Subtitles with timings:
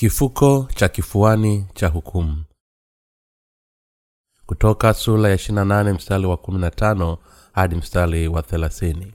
[0.00, 2.44] kifuko cha kifuani cha hukumu.
[4.46, 7.16] Kutoka sura ya 28 mstari wa 15
[7.52, 9.06] hadi mstari wa 30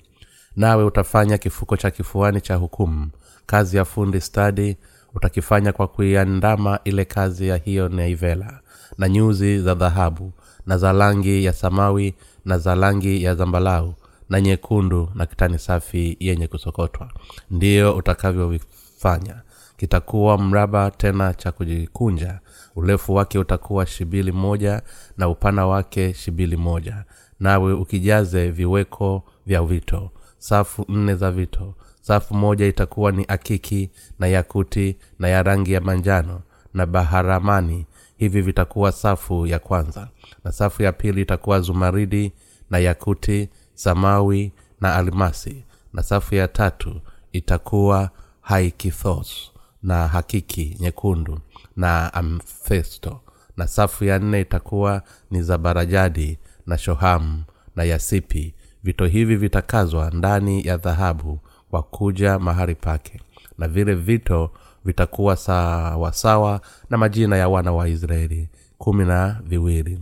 [0.56, 3.10] nawe utafanya kifuko cha kifuani cha hukumu
[3.46, 4.78] kazi ya fundi stadi
[5.16, 8.60] utakifanya kwa kuiandama ile kazi ya hiyo naivela
[8.98, 10.34] na nyuzi za dhahabu
[10.66, 12.16] na za rangi ya samawi
[12.46, 13.94] na za rangi ya zambalau
[14.30, 17.12] na nyekundu na kitani safi yenye kusokotwa.
[17.52, 19.42] Ndiyo utakavyovifanya
[19.78, 22.40] kitakuwa mraba tena cha kujikunja.
[22.76, 24.82] Urefu wake utakuwa shibili moja
[25.18, 27.04] na upana wake shibili moja.
[27.40, 30.12] Nawe ukijaze viweko vya vito.
[30.38, 31.74] Safu nne za vito.
[32.02, 36.42] Safu moja itakuwa ni akiki na yakuti na ya rangi ya manjano
[36.74, 37.86] na baharamani.
[38.18, 40.08] Hivi vitakuwa safu ya kwanza.
[40.44, 42.32] Na safu ya pili itakuwa zumaridi
[42.70, 45.64] na yakuti samawi na almasi.
[45.94, 48.10] Na safu ya tatu itakuwa
[48.42, 49.52] haikithos
[49.86, 51.40] na hakiki nyekundu
[51.76, 53.22] na amfesto
[53.58, 57.44] na safu ya nne itakuwa ni zabarajadi na shohamu
[57.76, 58.54] na yasipi.
[58.84, 63.22] Vito hivi vitakazwa ndani ya dhahabu kwa kuja mahali pake.
[63.58, 64.52] Na vile vito
[64.86, 70.00] vitakuwa sawasawa na majina ya wana wa israeli kumi na viwili.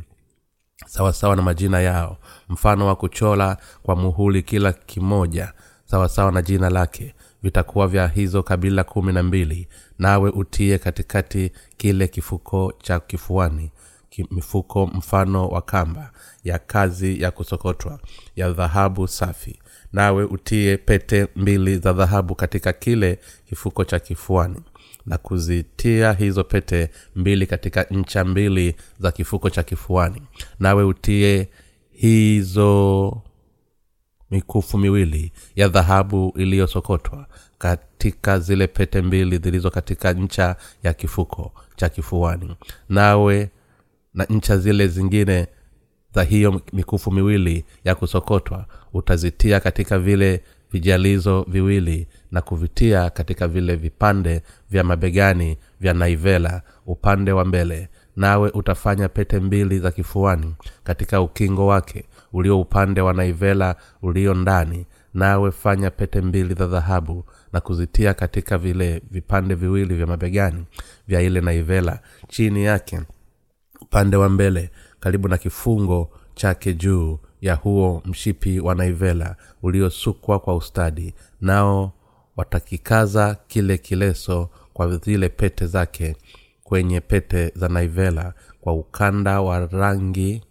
[0.85, 2.17] Sawasawa na majina yao.
[2.49, 5.53] Mfano wa kuchola kwa muhuli kila kimoja.
[5.85, 9.67] Sawasawa na jina lake vitakuwa vya hizo kabila kumi na mbili
[9.99, 13.71] nawe utie katikati kile kifuko cha kifuani
[14.31, 16.11] mifuko mfano wa kamba
[16.43, 17.99] ya kazi ya kusokotwa
[18.35, 19.59] ya dhahabu safi.
[19.93, 23.19] Nawe utie pete mbili za dhahabu katika kile
[23.49, 24.61] kifuko cha kifuani
[25.05, 30.21] na kuzitia hizo pete mbili katika ncha mbili za kifuko cha kifuani.
[30.59, 31.49] Nawe utie
[31.91, 33.21] hizo
[34.33, 37.25] mikufu miwili ya dhahabu iliyosokotwa
[37.57, 42.55] katika zile pete mbili zilizo katika ncha ya kifuko cha kifuani.
[42.89, 43.49] Nawe
[44.13, 45.47] na ncha zile zingine
[46.15, 50.41] za hiyo mikufu miwili ya kusokotwa utazitia katika vile
[50.71, 54.41] vijalizo viwili na kuvitia katika vile vipande
[54.71, 57.89] vya mabegani vya naivela upande wa mbele.
[58.15, 64.85] Nawe utafanya pete mbili za kifuani katika ukingo wake ulio upande wa naivela ulio ndani
[65.13, 70.65] nawe fanya pete mbili za dhahabu na kuzitia katika vile vipande viwili vya mabegani
[71.07, 71.99] vya ile naivela.
[72.27, 72.99] Chini yake
[73.81, 80.55] upande wa mbele karibu na kifungo chake juu ya huo mshipi wa naivela uliosukwa kwa
[80.55, 81.91] ustadi nao
[82.37, 86.15] watakikaza kile kileso kwa zile pete zake
[86.63, 90.43] kwenye pete za naivela kwa ukanda wa rangi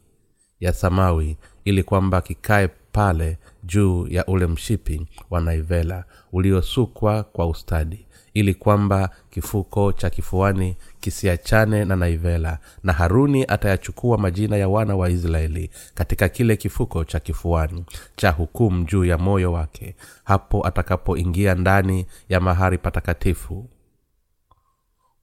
[0.60, 8.06] ya samawi ili kwamba kikae pale juu ya ule mshipi wa naivela uliosukwa kwa ustadi
[8.34, 15.11] ili kwamba kifuko cha kifuani kisiachane na naivela na haruni atayachukua majina ya wana wa
[15.11, 17.84] israeli katika kile kifuko cha kifuani
[18.17, 23.69] cha hukumu juu ya moyo wake hapo atakapoingia ndani ya mahari patakatifu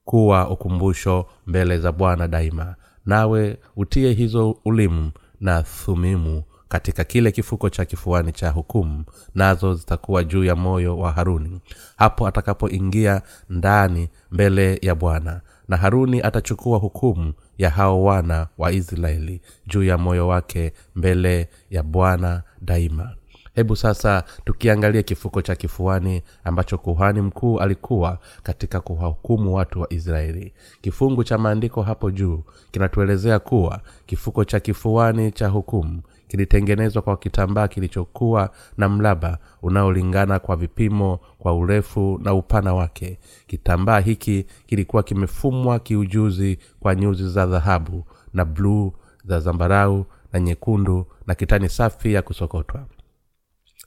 [0.04, 2.74] kuwa ukumbusho mbele za bwana daima.
[3.06, 10.24] Nawe utie hizo ulimu na thumimu katika kile kifuko cha kifuani cha hukumu nazo zitakuwa
[10.24, 11.60] juu ya moyo wa haruni.
[11.96, 19.40] Hapo atakapoingia ndani mbele ya bwana na haruni atachukua hukumu ya hao wana wa israeli
[19.66, 23.14] juu ya moyo wake mbele ya bwana daima
[23.54, 30.52] hebu sasa tukiangalia kifuko cha kifuani ambacho kuhani mkuu alikuwa katika kuwahukumu watu wa israeli.
[30.80, 37.68] Kifungu cha maandiko hapo juu kinatuelezea kuwa kifuko cha kifuani cha hukumu kilitengenezwa kwa kitambaa
[37.68, 43.18] kilichokuwa na mlaba unaolingana kwa vipimo kwa urefu na upana wake.
[43.46, 48.04] Kitambaa hiki kilikuwa kimefumwa kiujuzi kwa nyuzi za dhahabu
[48.34, 48.92] na bluu
[49.24, 52.86] za zambarau na nyekundu na kitani safi ya kusokotwa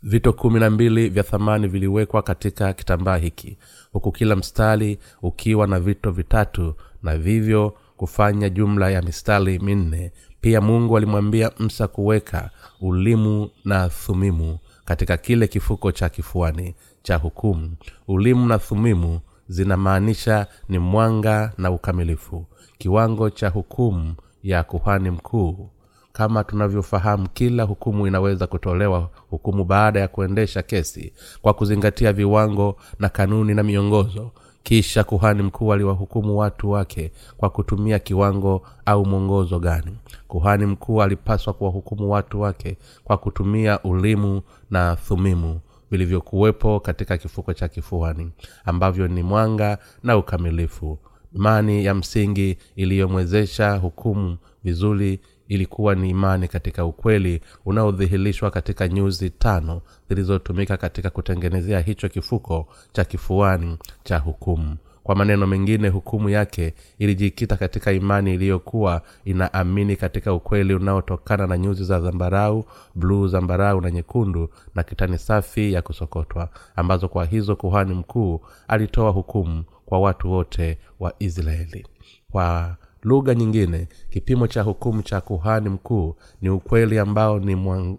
[0.03, 3.57] vito kumi na mbili vya thamani viliwekwa katika kitambaa hiki
[3.91, 10.11] huku kila mstari ukiwa na vito vitatu na vivyo kufanya jumla ya mistari minne.
[10.41, 12.49] Pia mungu alimwambia msa kuweka
[12.81, 17.75] ulimu na thumimu katika kile kifuko cha kifuani cha hukumu.
[18.07, 22.45] Ulimu na thumimu zinamaanisha ni mwanga na ukamilifu
[22.77, 25.69] kiwango cha hukumu ya kuhani mkuu
[26.13, 33.09] kama tunavyofahamu kila hukumu inaweza kutolewa hukumu baada ya kuendesha kesi kwa kuzingatia viwango na
[33.09, 34.31] kanuni na miongozo.
[34.63, 39.97] Kisha kuhani mkuu aliwahukumu watu wake kwa kutumia kiwango au mwongozo gani.
[40.27, 45.59] Kuhani mkuu alipaswa kuwahukumu watu wake kwa kutumia ulimu na thumimu
[45.91, 48.31] vilivyokuwepo katika kifuko cha kifuani
[48.65, 50.99] ambavyo ni mwanga na ukamilifu.
[51.35, 55.19] Imani ya msingi iliyomwezesha hukumu vizuri
[55.53, 63.03] ilikuwa ni imani katika ukweli unaodhihirishwa katika nyuzi tano zilizotumika katika kutengenezea hicho kifuko cha
[63.03, 64.77] kifuani cha hukumu.
[65.03, 71.83] Kwa maneno mengine hukumu yake ilijikita katika imani iliyokuwa inaamini katika ukweli unaotokana na nyuzi
[71.83, 72.65] za zambarau
[72.95, 79.11] bluu zambarau na nyekundu na kitani safi ya kusokotwa ambazo kwa hizo kuhani mkuu alitoa
[79.11, 81.85] hukumu kwa watu wote wa israeli.
[82.31, 87.55] Kwa lugha nyingine kipimo cha hukumu cha kuhani mkuu ni ukweli ambao ni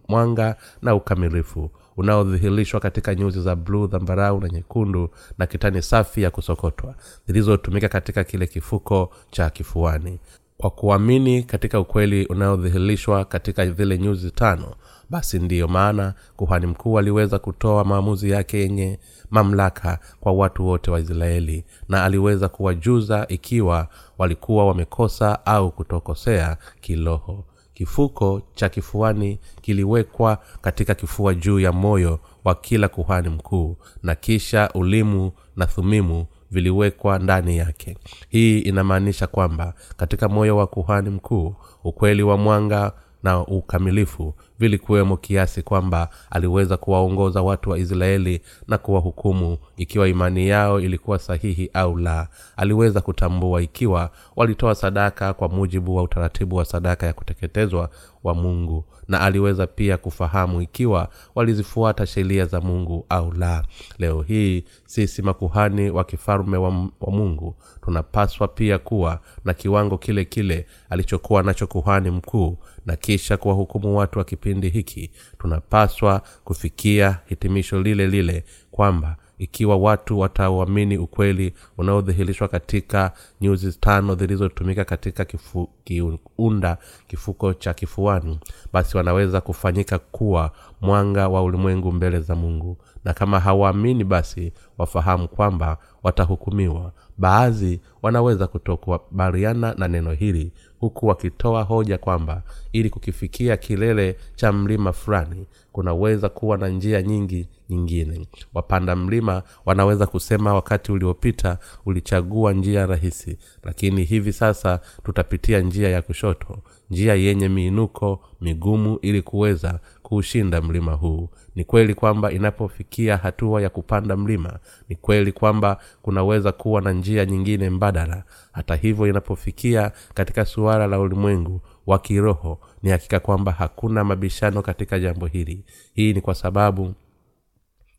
[0.09, 6.31] mwanga na ukamilifu unaodhihirishwa katika nyuzi za bluu dhambarau na nyekundu na kitani safi ya
[6.31, 6.95] kusokotwa
[7.27, 10.19] zilizotumika katika kile kifuko cha kifuani
[10.59, 14.75] kwa kuamini katika ukweli unaodhihirishwa katika zile nyuzi tano
[15.11, 18.99] basi ndiyo maana kuhani mkuu aliweza kutoa maamuzi yake yenye
[19.31, 27.45] mamlaka kwa watu wote wa israeli na aliweza kuwajuza ikiwa walikuwa wamekosa au kutokosea kiroho.
[27.75, 34.71] Kifuko cha kifuani kiliwekwa katika kifua juu ya moyo wa kila kuhani mkuu na kisha
[34.75, 37.97] ulimu na thumimu viliwekwa ndani yake.
[38.29, 41.55] Hii inamaanisha kwamba katika moyo wa kuhani mkuu
[41.85, 42.93] ukweli wa mwanga
[43.25, 50.81] na ukamilifu vilikuwemo kiasi kwamba aliweza kuwaongoza watu wa israeli na kuwahukumu ikiwa imani yao
[50.81, 52.29] ilikuwa sahihi au la.
[52.57, 57.91] Aliweza kutambua ikiwa walitoa sadaka kwa mujibu wa utaratibu wa sadaka ya kuteketezwa
[58.25, 63.65] wa mungu na aliweza pia kufahamu ikiwa walizifuata sheria za mungu au la.
[63.99, 66.69] Leo hii sisi makuhani wa kifalme wa,
[67.01, 73.37] wa mungu tunapaswa pia kuwa na kiwango kile kile alichokuwa nacho kuhani mkuu na kisha
[73.37, 81.55] kuwahukumu watu wa kipindi hiki tunapaswa kufikia hitimisho lile lile kwamba ikiwa watu watauamini ukweli
[81.79, 88.41] unaodhihirishwa katika nyuzi tano zilizotumika katika kifu, kiunda kifuko cha kifuani
[88.73, 92.79] basi wanaweza kufanyika kuwa mwanga wa ulimwengu mbele za mungu.
[93.05, 96.93] Na kama hawaamini basi wafahamu kwamba watahukumiwa.
[97.19, 100.53] Baadhi wanaweza kutokubaliana na neno hili
[100.85, 102.43] huku wakitoa hoja kwamba
[102.73, 108.27] ili kukifikia kilele cha mlima fulani kunaweza kuwa na njia nyingi nyingine.
[108.55, 116.03] Wapanda mlima wanaweza kusema wakati uliopita ulichagua njia rahisi lakini hivi sasa tutapitia njia ya
[116.03, 116.59] kushoto
[116.91, 121.29] njia yenye miinuko migumu ili kuweza kuushinda mlima huu.
[121.55, 124.59] Ni kweli kwamba inapofikia hatua ya kupanda mlima
[124.89, 128.25] ni kweli kwamba kunaweza kuwa na njia nyingine mbadala.
[128.53, 134.99] Hata hivyo inapofikia katika suala la ulimwengu wa kiroho ni hakika kwamba hakuna mabishano katika
[134.99, 135.65] jambo hili.
[135.95, 136.95] Hii ni kwa sababu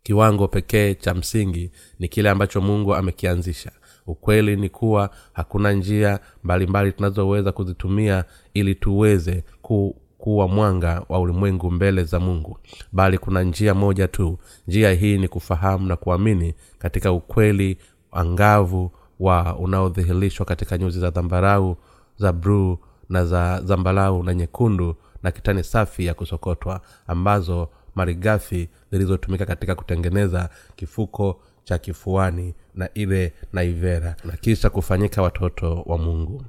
[0.06, 3.72] kiwango pekee cha msingi ni kile ambacho mungu amekianzisha.
[4.08, 8.24] Ukweli ni kuwa hakuna njia mbalimbali tunazoweza kuzitumia
[8.54, 12.58] ili tuweze ku kuwa mwanga wa ulimwengu mbele za mungu.
[12.92, 14.38] Bali kuna njia moja tu.
[14.68, 17.78] Njia hii ni kufahamu na kuamini katika ukweli
[18.12, 21.78] angavu wa unaodhihirishwa katika nyuzi za dhambarau
[22.18, 22.78] za bruu
[23.10, 30.50] na za zambarau na nyekundu na kitani safi ya kusokotwa ambazo marigafi zilizotumika katika kutengeneza
[30.76, 36.44] kifuko cha kifuani na ile naivera na kisha kufanyika watoto wa mungu.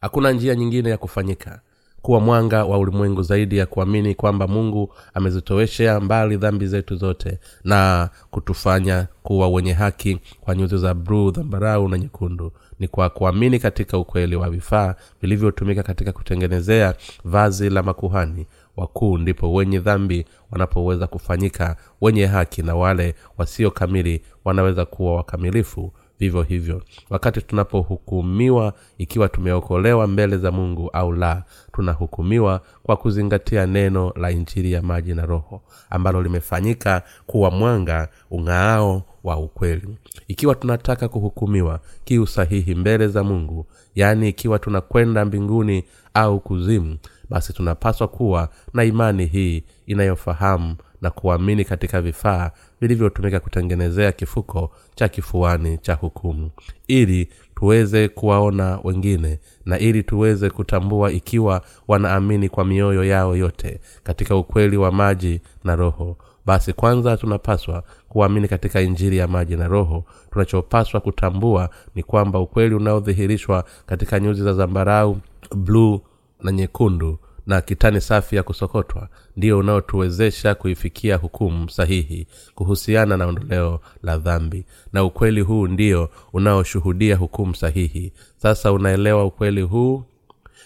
[0.00, 1.60] Hakuna njia nyingine ya kufanyika.
[2.02, 8.10] Kuwa mwanga wa ulimwengu zaidi ya kuamini kwamba mungu amezitoweshea mbali dhambi zetu zote na
[8.30, 12.52] kutufanya kuwa wenye haki kwa nyuzi za bruu dhambarau na nyekundu.
[12.78, 19.52] Ni kwa kuamini katika ukweli wa vifaa vilivyotumika katika kutengenezea vazi la makuhani wakuu ndipo
[19.54, 25.92] wenye dhambi wanapoweza kufanyika wenye haki na wale wasio kamili wanaweza kuwa wakamilifu.
[26.18, 34.12] Vivyo hivyo wakati tunapohukumiwa ikiwa tumeokolewa mbele za mungu au la tunahukumiwa kwa kuzingatia neno
[34.16, 39.88] la injili ya maji na roho ambalo limefanyika kuwa mwanga ung'aao wa ukweli.
[40.28, 46.96] Ikiwa tunataka kuhukumiwa kiusahihi mbele za mungu yaani ikiwa tunakwenda mbinguni au kuzimu
[47.32, 55.08] basi tunapaswa kuwa na imani hii inayofahamu na kuamini katika vifaa vilivyotumika kutengenezea kifuko cha
[55.08, 56.50] kifuani cha hukumu.
[56.88, 64.36] Ili tuweze kuwaona wengine na ili tuweze kutambua ikiwa wanaamini kwa mioyo yao yote katika
[64.36, 70.04] ukweli wa maji na roho basi kwanza tunapaswa kuamini katika injiri ya maji na roho.
[70.30, 75.18] Tunachopaswa kutambua ni kwamba ukweli unaodhihirishwa katika nyuzi za zambarau
[75.56, 76.00] bluu
[76.42, 83.80] na nyekundu na kitani safi ya kusokotwa ndio unaotuwezesha kuifikia hukumu sahihi kuhusiana na ondoleo
[84.02, 84.64] la dhambi.
[84.92, 88.12] Na ukweli huu ndio unaoshuhudia hukumu sahihi.
[88.36, 90.02] Sasa unaelewa ukweli huu?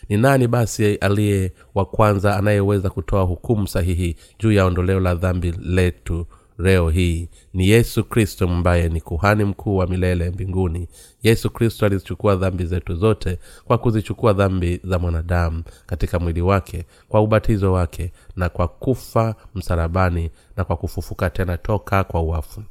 [0.08, 5.54] Ni nani basi aliye wa kwanza anayeweza kutoa hukumu sahihi juu ya ondoleo la dhambi
[5.60, 6.26] letu
[6.58, 10.88] leo hii ni yesu kristo ambaye ni kuhani mkuu wa milele mbinguni.
[11.22, 17.20] Yesu kristo alizichukua dhambi zetu zote kwa kuzichukua dhambi za mwanadamu katika mwili wake kwa
[17.20, 22.62] ubatizo wake na kwa kufa msalabani na kwa kufufuka tena toka kwa uafu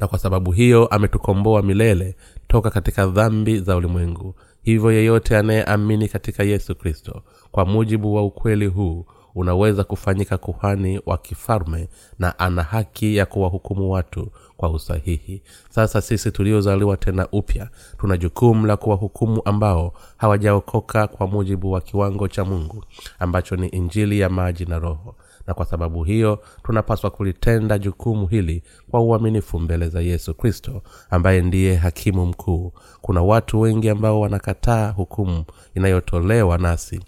[0.00, 2.16] na kwa sababu hiyo ametukomboa milele
[2.48, 4.34] toka katika dhambi za ulimwengu.
[4.62, 11.18] Hivyo yeyote anayeamini katika yesu kristo kwa mujibu wa ukweli huu unaweza kufanyika kuhani wa
[11.18, 15.42] kifalme na ana haki ya kuwahukumu watu kwa usahihi.
[15.70, 17.68] Sasa sisi tuliozaliwa tena upya
[17.98, 22.84] tuna jukumu la kuwahukumu ambao hawajaokoka kwa mujibu wa kiwango cha mungu
[23.18, 25.14] ambacho ni injili ya maji na roho.
[25.46, 31.40] Na kwa sababu hiyo tunapaswa kulitenda jukumu hili kwa uaminifu mbele za yesu kristo ambaye
[31.42, 32.72] ndiye hakimu mkuu.
[33.00, 35.44] Kuna watu wengi ambao wanakataa hukumu
[35.74, 37.00] inayotolewa nasi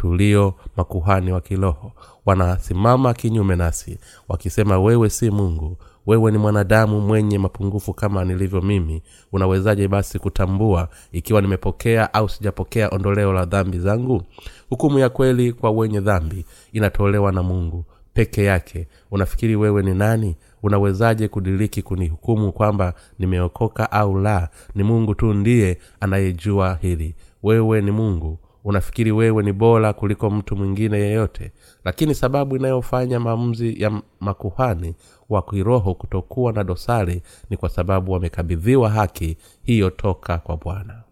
[0.00, 1.92] tulio makuhani wa kiroho
[2.26, 5.76] wanasimama kinyume nasi wakisema wewe si mungu
[6.06, 9.02] wewe ni mwanadamu mwenye mapungufu kama nilivyo mimi.
[9.32, 14.22] Unawezaje basi kutambua ikiwa nimepokea au sijapokea ondoleo la dhambi zangu?
[14.70, 18.88] Hukumu ya kweli kwa wenye dhambi inatolewa na mungu peke yake.
[19.10, 20.36] Unafikiri wewe ni nani?
[20.62, 24.48] Unawezaje kudiriki kunihukumu kwamba nimeokoka au la?
[24.74, 27.14] Ni mungu tu ndiye anayejua hili.
[27.42, 31.52] Wewe ni mungu unafikiri wewe ni bora kuliko mtu mwingine yeyote.
[31.84, 34.94] Lakini sababu inayofanya maamuzi ya makuhani
[35.28, 41.02] wa kiroho kutokuwa na dosari ni kwa sababu wamekabidhiwa haki hiyo toka kwa bwana.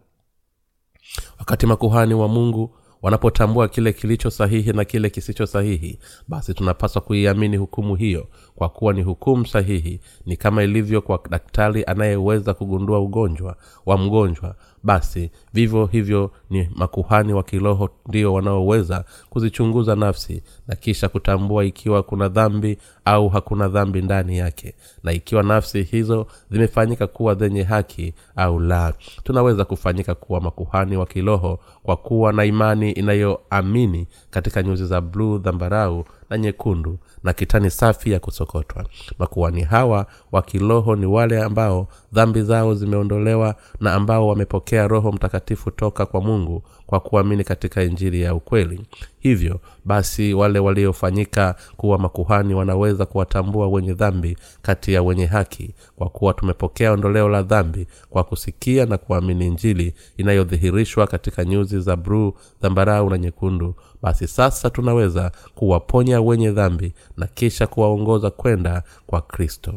[1.39, 7.57] Wakati makuhani wa mungu wanapotambua kile kilicho sahihi na kile kisicho sahihi basi tunapaswa kuiamini
[7.57, 13.55] hukumu hiyo kwa kuwa ni hukumu sahihi ni kama ilivyo kwa daktari anayeweza kugundua ugonjwa
[13.85, 21.09] wa mgonjwa basi vivyo hivyo ni makuhani wa kiroho ndio wanaoweza kuzichunguza nafsi na kisha
[21.09, 24.73] kutambua ikiwa kuna dhambi au hakuna dhambi ndani yake.
[25.03, 28.93] Na ikiwa nafsi hizo zimefanyika kuwa zenye haki au la
[29.23, 35.37] tunaweza kufanyika kuwa makuhani wa kiroho kwa kuwa na imani inayoamini katika nyuzi za bluu
[35.37, 38.85] dhambarau na nyekundu na kitani safi ya kusokotwa.
[39.19, 45.71] Makuhani hawa wa kiroho ni wale ambao dhambi zao zimeondolewa na ambao wamepokea roho mtakatifu
[45.71, 48.81] toka kwa mungu kwa kuamini katika injili ya ukweli.
[49.19, 56.09] Hivyo basi wale waliofanyika kuwa makuhani wanaweza kuwatambua wenye dhambi kati ya wenye haki kwa
[56.09, 62.33] kuwa tumepokea ondoleo la dhambi kwa kusikia na kuamini injili inayodhihirishwa katika nyuzi za bruu
[62.61, 69.73] zambarau na nyekundu basi sasa tunaweza kuwaponya wenye dhambi na kisha kuwaongoza kwenda kwa kristo.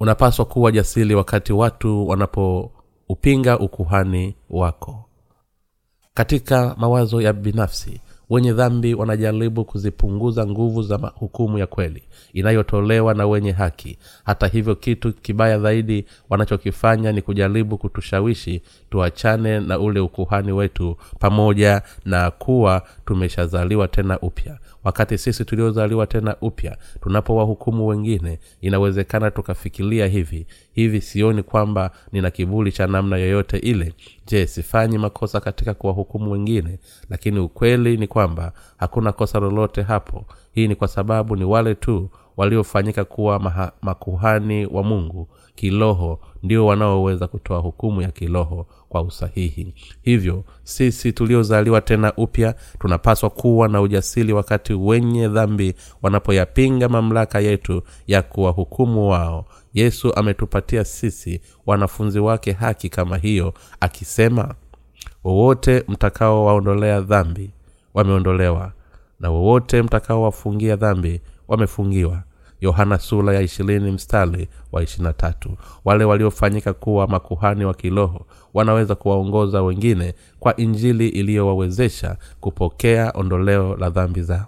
[0.00, 5.04] Unapaswa kuwa jasiri wakati watu wanapoupinga ukuhani wako.
[6.14, 12.02] Katika mawazo ya binafsi wenye dhambi wanajaribu kuzipunguza nguvu za hukumu ya kweli
[12.32, 13.98] inayotolewa na wenye haki.
[14.24, 21.82] Hata hivyo kitu kibaya zaidi wanachokifanya ni kujaribu kutushawishi tuachane na ule ukuhani wetu pamoja
[22.04, 24.58] na kuwa tumeshazaliwa tena upya.
[24.84, 32.72] Wakati sisi tuliozaliwa tena upya tunapowahukumu wengine inawezekana tukafikiria hivi hivi sioni kwamba nina kibuli
[32.72, 33.92] cha namna yoyote ile.
[34.26, 36.78] Je sifanyi makosa katika kuwahukumu wengine?
[37.10, 40.24] Lakini ukweli ni kwamba hakuna kosa lolote hapo.
[40.52, 45.28] Hii ni kwa sababu ni wale tu waliofanyika kuwa maha, makuhani wa mungu.
[45.54, 49.74] Kiroho ndio wanaoweza kutoa hukumu ya kiroho kwa usahihi.
[50.02, 57.82] Hivyo sisi tuliozaliwa tena upya tunapaswa kuwa na ujasiri wakati wenye dhambi wanapoyapinga mamlaka yetu
[58.06, 59.44] ya kuwahukumu wao
[59.76, 64.54] yesu ametupatia sisi wanafunzi wake haki kama hiyo akisema
[65.24, 67.50] wowote mtakaowaondolea dhambi
[67.94, 68.72] wameondolewa
[69.20, 72.22] na wowote mtakaowafungia dhambi wamefungiwa.
[72.60, 73.48] Yohana sula ya
[73.92, 75.56] mstari wa ishirina tatu.
[75.84, 83.90] Wale waliofanyika kuwa makuhani wa kiroho wanaweza kuwaongoza wengine kwa injili iliyowawezesha kupokea ondoleo la
[83.90, 84.46] dhambi zao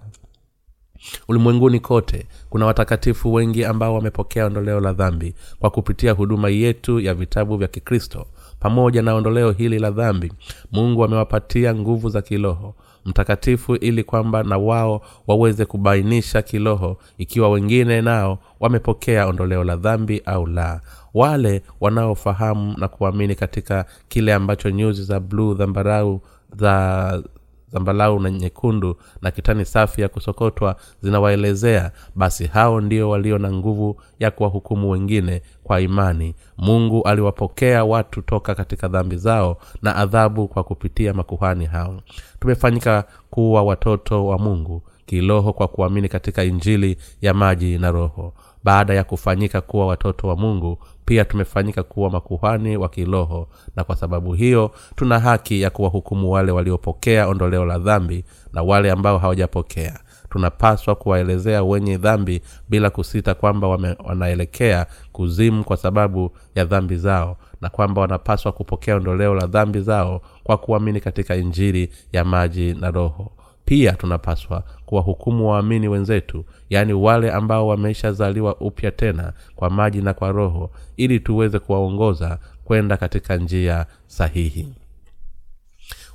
[1.28, 7.14] ulimwenguni kote kuna watakatifu wengi ambao wamepokea ondoleo la dhambi kwa kupitia huduma yetu ya
[7.14, 8.26] vitabu vya kikristo.
[8.60, 10.32] Pamoja na ondoleo hili la dhambi
[10.72, 12.74] mungu amewapatia nguvu za kiroho
[13.04, 20.22] mtakatifu ili kwamba na wao waweze kubainisha kiroho ikiwa wengine nao wamepokea ondoleo la dhambi
[20.26, 20.80] au la.
[21.14, 26.20] Wale wanaofahamu na kuamini katika kile ambacho nyuzi za bluu dhambarau
[26.56, 27.22] za
[27.72, 34.00] zambalau na nyekundu na kitani safi ya kusokotwa zinawaelezea basi hao ndio walio na nguvu
[34.18, 36.34] ya kuwahukumu wengine kwa imani.
[36.58, 42.00] Mungu aliwapokea watu toka katika dhambi zao na adhabu kwa kupitia makuhani hao.
[42.40, 48.32] Tumefanyika kuwa watoto wa mungu kiroho kwa kuamini katika injili ya maji na roho
[48.68, 53.96] baada ya kufanyika kuwa watoto wa mungu pia tumefanyika kuwa makuhani wa kiroho na kwa
[53.96, 59.98] sababu hiyo tuna haki ya kuwahukumu wale waliopokea ondoleo la dhambi na wale ambao hawajapokea.
[60.30, 67.36] Tunapaswa kuwaelezea wenye dhambi bila kusita kwamba wame, wanaelekea kuzimu kwa sababu ya dhambi zao
[67.60, 72.90] na kwamba wanapaswa kupokea ondoleo la dhambi zao kwa kuamini katika injiri ya maji na
[72.90, 73.32] roho
[73.68, 80.32] pia tunapaswa kuwahukumu waamini wenzetu yaani wale ambao wameishazaliwa upya tena kwa maji na kwa
[80.32, 84.68] roho ili tuweze kuwaongoza kwenda katika njia sahihi.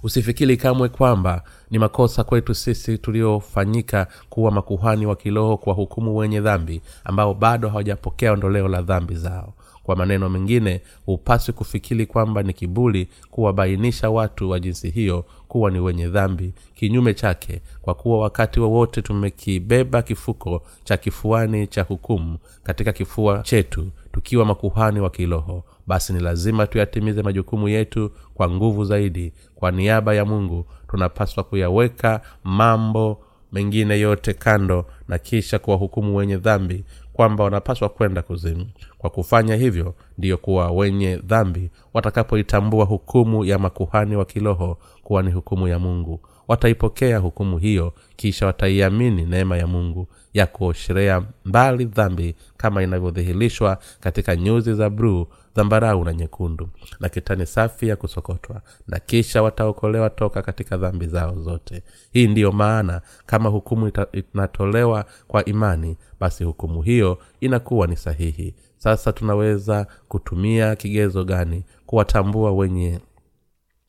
[0.04, 6.82] Usifikiri kamwe kwamba ni makosa kwetu sisi tuliofanyika kuwa makuhani wa kiroho kuwahukumu wenye dhambi
[7.04, 9.54] ambao bado hawajapokea ondoleo la dhambi zao
[9.84, 15.80] kwa maneno mengine hupaswi kufikiri kwamba ni kibuli kuwabainisha watu wa jinsi hiyo kuwa ni
[15.80, 16.54] wenye dhambi.
[16.76, 23.40] Kinyume chake kwa kuwa wakati wowote wa tumekibeba kifuko cha kifuani cha hukumu katika kifua
[23.44, 29.34] chetu tukiwa makuhani wa kiroho basi ni lazima tuyatimize majukumu yetu kwa nguvu zaidi.
[29.56, 33.20] Kwa niaba ya mungu tunapaswa kuyaweka mambo
[33.52, 38.66] mengine yote kando na kisha kuwahukumu wenye dhambi kwamba wanapaswa kwenda kuzimu
[38.98, 45.32] kwa kufanya hivyo ndiyo kuwa wenye dhambi watakapoitambua hukumu ya makuhani wa kiroho kuwa ni
[45.32, 46.20] hukumu ya mungu.
[46.48, 54.36] Wataipokea hukumu hiyo kisha wataiamini neema ya mungu ya kuosherea mbali dhambi kama inavyodhihirishwa katika
[54.36, 56.70] nyuzi za bruu zambarau na nyekundu
[57.00, 61.84] na kitani safi ya kusokotwa na kisha wataokolewa toka katika dhambi zao zote.
[62.12, 63.92] Hii ndiyo maana kama hukumu
[64.34, 68.56] inatolewa kwa imani basi hukumu hiyo inakuwa ni sahihi.
[68.78, 73.00] Sasa tunaweza kutumia kigezo gani kuwatambua wenye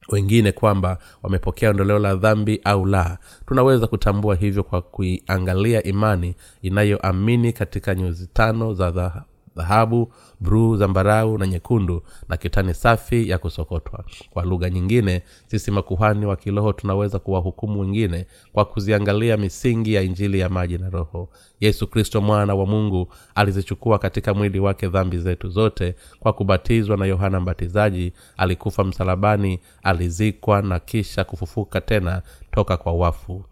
[0.08, 3.18] wengine kwamba wamepokea ondoleo la dhambi au la?
[3.46, 9.26] Tunaweza kutambua hivyo kwa kuiangalia imani inayoamini katika nyuzi tano za dhahabu
[10.40, 14.04] bruu zambarau na nyekundu na kitani safi ya kusokotwa.
[14.30, 20.38] Kwa lugha nyingine sisi makuhani wa kiroho tunaweza kuwahukumu wengine kwa kuziangalia misingi ya injili
[20.38, 21.28] ya maji na roho.
[21.60, 27.06] Yesu kristo mwana wa mungu alizichukua katika mwili wake dhambi zetu zote kwa kubatizwa na
[27.06, 28.12] yohana mbatizaji.
[28.36, 33.44] Alikufa msalabani alizikwa na kisha kufufuka tena toka kwa wafu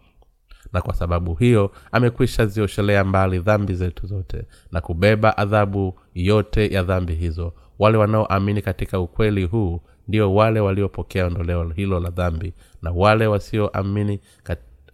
[0.73, 6.83] na kwa sababu hiyo amekwisha zioshelea mbali dhambi zetu zote na kubeba adhabu yote ya
[6.83, 7.53] dhambi hizo.
[7.79, 14.19] Wale wanaoamini katika ukweli huu ndio wale waliopokea ondoleo hilo la dhambi na wale wasioamini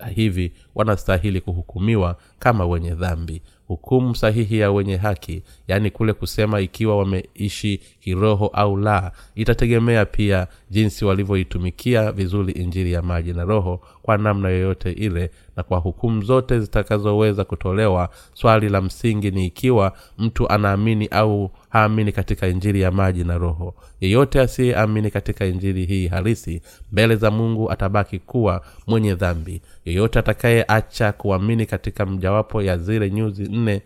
[0.08, 3.42] hivi wanastahili kuhukumiwa kama wenye dhambi.
[3.68, 10.48] Hukumu sahihi ya wenye haki yaani kule kusema ikiwa wameishi kiroho au la itategemea pia
[10.70, 16.22] jinsi walivyoitumikia vizuri injili ya maji na roho kwa namna yoyote ile na kwa hukumu
[16.22, 22.92] zote zitakazoweza kutolewa swali la msingi ni ikiwa mtu anaamini au haamini katika injili ya
[22.92, 23.76] maji na roho.
[24.02, 29.62] Yeyote asiyeamini katika injili hii halisi mbele za mungu atabaki kuwa mwenye dhambi.
[29.86, 33.82] Yeyote atakayeacha kuamini katika mjawapo ya zile nyuzi nne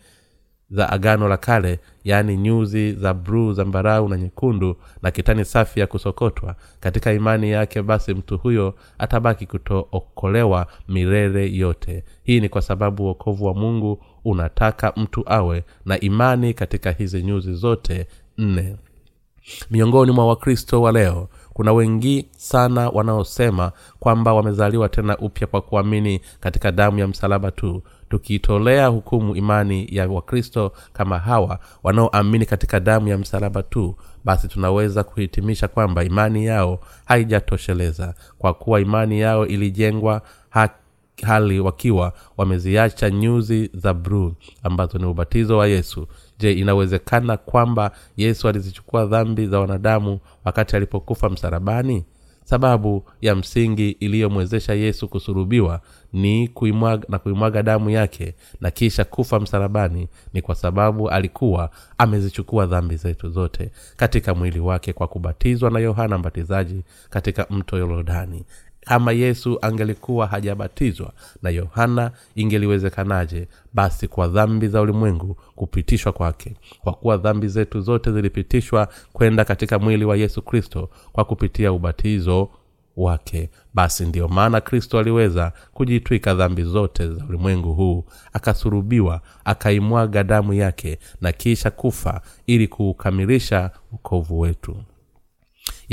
[0.69, 5.87] za agano la kale yaani nyuzi za bruu zambarau na nyekundu na kitani safi ya
[5.87, 12.03] kusokotwa katika imani yake basi mtu huyo atabaki kutookolewa milele yote.
[12.23, 17.53] Hii ni kwa sababu uokovu wa mungu unataka mtu awe na imani katika hizi nyuzi
[17.53, 18.07] zote
[18.37, 18.75] nne.
[19.71, 26.21] Miongoni mwa wakristo wa leo kuna wengi sana wanaosema kwamba wamezaliwa tena upya kwa kuamini
[26.39, 33.07] katika damu ya msalaba tu tukiitolea hukumu imani ya wakristo kama hawa wanaoamini katika damu
[33.07, 40.21] ya msalaba tu basi tunaweza kuhitimisha kwamba imani yao haijatosheleza kwa kuwa imani yao ilijengwa
[40.49, 40.73] haki
[41.21, 46.07] hali wakiwa wameziacha nyuzi za bruu ambazo ni ubatizo wa yesu.
[46.39, 52.05] Je inawezekana kwamba yesu alizichukua dhambi za wanadamu wakati alipokufa msarabani
[52.45, 55.81] sababu ya msingi iliyomwezesha yesu kusurubiwa
[56.13, 62.65] ni kuimwaga na kuimwaga damu yake na kisha kufa msalabani ni kwa sababu alikuwa amezichukua
[62.65, 68.43] dhambi zetu zote katika mwili wake kwa kubatizwa na yohana mbatizaji katika mto yorodani
[68.85, 73.47] kama yesu angelikuwa hajabatizwa na yohana ingeliwezekanaje?
[73.73, 76.55] Basi kwa dhambi za ulimwengu kupitishwa kwake.
[76.81, 82.49] Kwa kuwa dhambi zetu zote zilipitishwa kwenda katika mwili wa yesu kristo kwa kupitia ubatizo
[82.97, 83.49] wake.
[83.73, 90.99] Basi ndiyo maana kristo aliweza kujitwika dhambi zote za ulimwengu huu akasurubiwa akaimwaga damu yake
[91.21, 94.75] na kisha kufa ili kuukamilisha ukovu wetu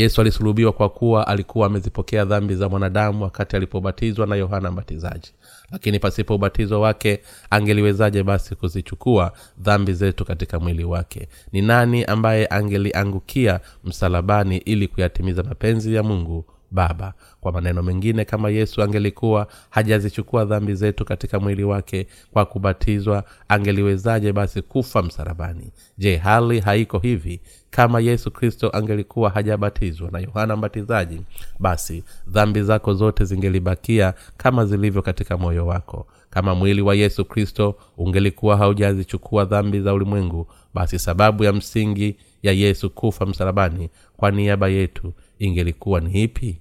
[0.01, 5.33] yesu alisulubiwa kwa kuwa alikuwa amezipokea dhambi za mwanadamu wakati alipobatizwa na yohana mbatizaji.
[5.73, 11.29] Lakini pasipo ubatizo wake angeliwezaje basi kuzichukua dhambi zetu katika mwili wake?
[11.53, 17.15] Ni nani ambaye angeliangukia msalabani ili kuyatimiza mapenzi ya mungu baba.
[17.41, 24.33] Kwa maneno mengine kama yesu angelikuwa hajazichukua dhambi zetu katika mwili wake kwa kubatizwa angeliwezaje
[24.33, 25.73] basi kufa msalabani?
[25.99, 27.41] Je hali haiko hivi?
[27.71, 31.21] Kama yesu kristo angelikuwa hajabatizwa na yohana mbatizaji
[31.59, 36.07] basi dhambi zako zote zingelibakia kama zilivyo katika moyo wako.
[36.31, 42.53] Kama mwili wa yesu kristo ungelikuwa haujazichukua dhambi za ulimwengu basi sababu ya msingi ya
[42.53, 46.61] yesu kufa msalabani kwa niaba yetu ingelikuwa ni ipi?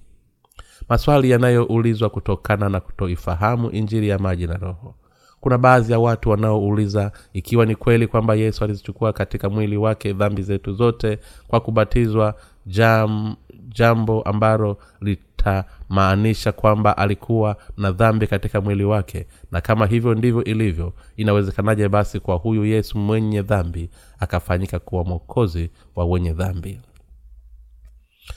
[0.88, 4.94] Maswali yanayoulizwa kutokana na kutoifahamu injili ya maji na roho.
[5.40, 10.42] Kuna baadhi ya watu wanaouliza ikiwa ni kweli kwamba yesu alizichukua katika mwili wake dhambi
[10.42, 12.34] zetu zote kwa kubatizwa
[12.66, 13.36] jam,
[13.68, 19.26] jambo ambalo litamaanisha kwamba alikuwa na dhambi katika mwili wake.
[19.52, 25.70] Na kama hivyo ndivyo ilivyo inawezekanaje basi kwa huyu yesu mwenye dhambi akafanyika kuwa mwokozi
[25.96, 26.80] wa wenye dhambi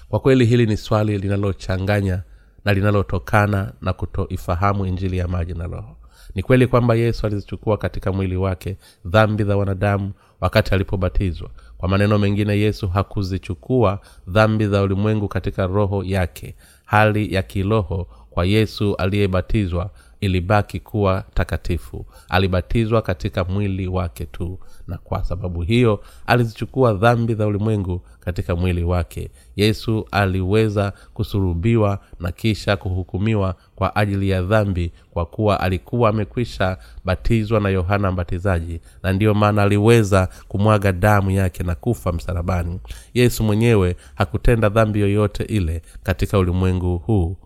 [0.09, 2.23] kwa kweli hili ni swali linalochanganya
[2.65, 5.97] na linalotokana na kutoifahamu injili ya maji na roho.
[6.35, 11.49] Ni kweli kwamba yesu alizichukua katika mwili wake dhambi za wanadamu wakati alipobatizwa.
[11.77, 16.55] Kwa maneno mengine yesu hakuzichukua dhambi za ulimwengu katika roho yake.
[16.85, 19.89] Hali ya kiroho kwa yesu aliyebatizwa
[20.21, 22.05] ilibaki kuwa takatifu.
[22.29, 24.59] Alibatizwa katika mwili wake tu.
[24.87, 29.29] Na kwa sababu hiyo alizichukua dhambi za ulimwengu katika mwili wake.
[29.55, 37.59] Yesu aliweza kusurubiwa na kisha kuhukumiwa kwa ajili ya dhambi kwa kuwa alikuwa amekwisha batizwa
[37.59, 42.79] na yohana mbatizaji na ndiyo maana aliweza kumwaga damu yake na kufa msalabani.
[43.13, 47.37] Yesu mwenyewe hakutenda dhambi yoyote ile katika ulimwengu huu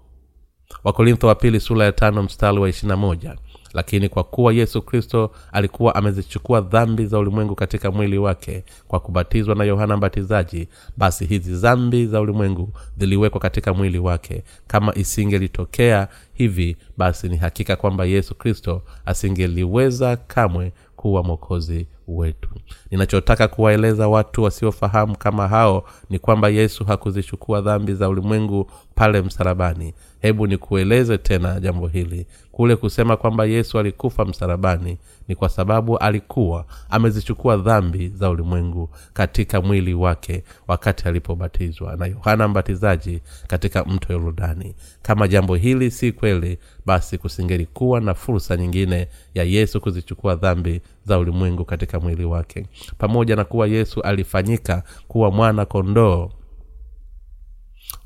[0.83, 3.35] wakorintho wa pili sura ya tano mstari wa ishirina moja.
[3.73, 9.55] Lakini kwa kuwa yesu kristo alikuwa amezichukua dhambi za ulimwengu katika mwili wake kwa kubatizwa
[9.55, 14.43] na yohana mbatizaji basi hizi dhambi za ulimwengu ziliwekwa katika mwili wake.
[14.67, 22.49] Kama isingelitokea hivi basi ni hakika kwamba yesu kristo asingeliweza kamwe kuwa mwokozi wetu.
[22.91, 29.93] Ninachotaka kuwaeleza watu wasiofahamu kama hao ni kwamba yesu hakuzichukua dhambi za ulimwengu pale msalabani.
[30.21, 32.27] Hebu nikueleze tena jambo hili.
[32.51, 39.61] Kule kusema kwamba yesu alikufa msalabani ni kwa sababu alikuwa amezichukua dhambi za ulimwengu katika
[39.61, 44.75] mwili wake wakati alipobatizwa na yohana mbatizaji katika mto yorodani.
[45.01, 51.17] Kama jambo hili si kweli basi kusingelikuwa na fursa nyingine ya yesu kuzichukua dhambi za
[51.19, 52.65] ulimwengu katika mwili wake.
[52.97, 56.29] Pamoja na kuwa yesu alifanyika kuwa mwana kondoo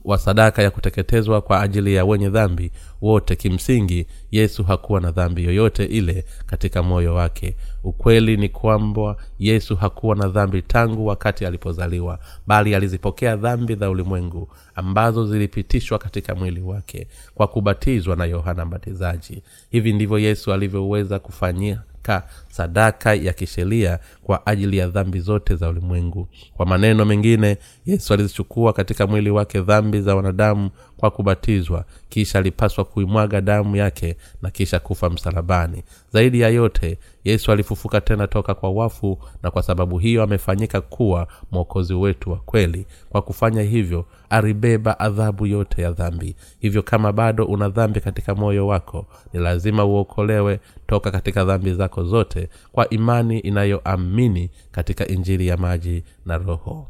[0.05, 3.35] wa sadaka ya kuteketezwa kwa ajili ya wenye dhambi wote.
[3.35, 7.55] Kimsingi yesu hakuwa na dhambi yoyote ile katika moyo wake.
[7.83, 14.49] Ukweli ni kwamba yesu hakuwa na dhambi tangu wakati alipozaliwa bali alizipokea dhambi za ulimwengu
[14.75, 19.43] ambazo zilipitishwa katika mwili wake kwa kubatizwa na yohana mbatizaji.
[19.71, 25.69] Hivi ndivyo yesu alivyoweza kufanyia ka sadaka ya kisheria kwa ajili ya dhambi zote za
[25.69, 26.27] ulimwengu.
[26.53, 32.85] Kwa maneno mengine yesu alizichukua katika mwili wake dhambi za wanadamu kwa kubatizwa kisha alipaswa
[32.85, 35.83] kuimwaga damu yake na kisha kufa msalabani.
[36.13, 41.27] Zaidi ya yote yesu alifufuka tena toka kwa wafu na kwa sababu hiyo amefanyika kuwa
[41.51, 42.85] mwokozi wetu wa kweli.
[43.09, 46.35] Kwa kufanya hivyo alibeba adhabu yote ya dhambi.
[46.59, 52.03] Hivyo kama bado una dhambi katika moyo wako ni lazima uokolewe toka katika dhambi zako
[52.03, 52.40] zote
[52.71, 56.87] kwa imani inayoamini katika injili ya maji na roho.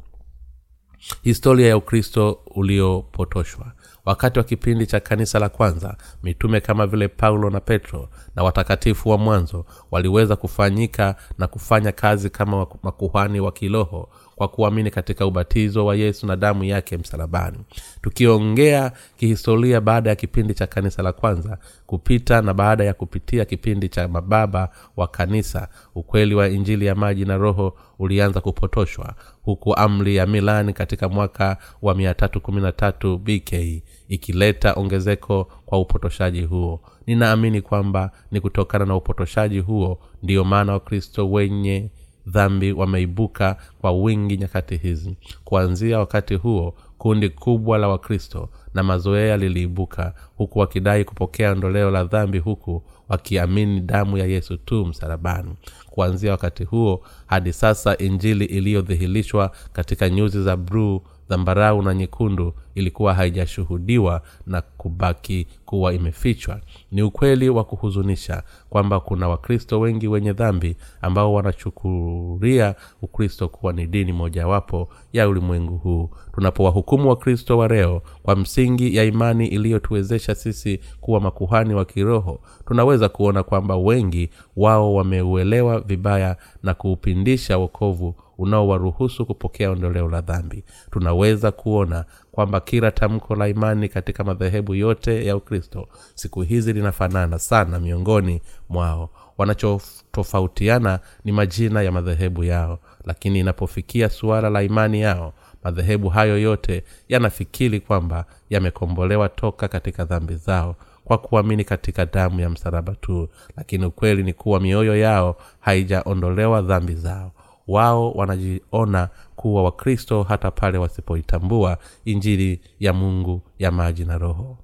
[1.22, 3.72] Historia ya ukristo uliopotoshwa.
[4.06, 9.10] Wakati wa kipindi cha kanisa la kwanza mitume kama vile paulo na petro na watakatifu
[9.10, 14.10] wa mwanzo waliweza kufanyika na kufanya kazi kama makuhani wa kiroho
[14.42, 17.58] kwa kuamini katika ubatizo wa yesu na damu yake msalabani.
[18.02, 23.90] Tukiongea kihistoria baada ya kipindi cha kanisa la kwanza kupita na baada ya kupitia kipindi
[23.90, 30.16] cha mababa wa kanisa ukweli wa injili ya maji na roho ulianza kupotoshwa huku amri
[30.16, 36.82] ya milani katika mwaka wa 313 bk ikileta ongezeko kwa upotoshaji huo.
[37.08, 41.90] Ninaamini kwamba ni kutokana na upotoshaji huo ndiyo maana wakristo wenye
[42.28, 45.16] dhambi wameibuka kwa wingi nyakati hizi.
[45.44, 52.04] Kuanzia wakati huo kundi kubwa la wakristo na mazoea liliibuka huku wakidai kupokea ondoleo la
[52.04, 55.54] dhambi huku wakiamini damu ya yesu tu msalabani.
[55.90, 61.02] Kuanzia wakati huo hadi sasa injili iliyodhihirishwa katika nyuzi za bruu
[61.36, 66.60] zambarau na nyekundu ilikuwa haijashuhudiwa na kubaki kuwa imefichwa.
[66.92, 73.88] Ni ukweli wa kuhuzunisha kwamba kuna wakristo wengi wenye dhambi ambao wanachukulia ukristo kuwa ni
[73.88, 76.10] dini mojawapo ya ulimwengu huu.
[76.34, 83.10] Tunapowahukumu wakristo wa leo kwa msingi ya imani iliyotuwezesha sisi kuwa makuhani wa kiroho tunaweza
[83.10, 90.64] kuona kwamba wengi wao wameuelewa vibaya na kuupindisha wokovu unaowaruhusu kupokea ondoleo la dhambi.
[90.92, 97.40] Tunaweza kuona kwamba kila tamko la imani katika madhehebu yote ya ukristo siku hizi linafanana
[97.40, 99.10] sana miongoni mwao.
[99.38, 106.84] Wanachotofautiana ni majina ya madhehebu yao lakini inapofikia suala la imani yao madhehebu hayo yote
[107.10, 110.76] yanafikiri kwamba yamekombolewa toka katika dhambi zao
[111.12, 116.96] kwa kuamini katika damu ya msalaba tu lakini ukweli ni kuwa mioyo yao haijaondolewa dhambi
[116.96, 117.32] zao.
[117.68, 124.58] Wao wanajiona kuwa wakristo hata pale wasipoitambua injili ya mungu ya maji na roho.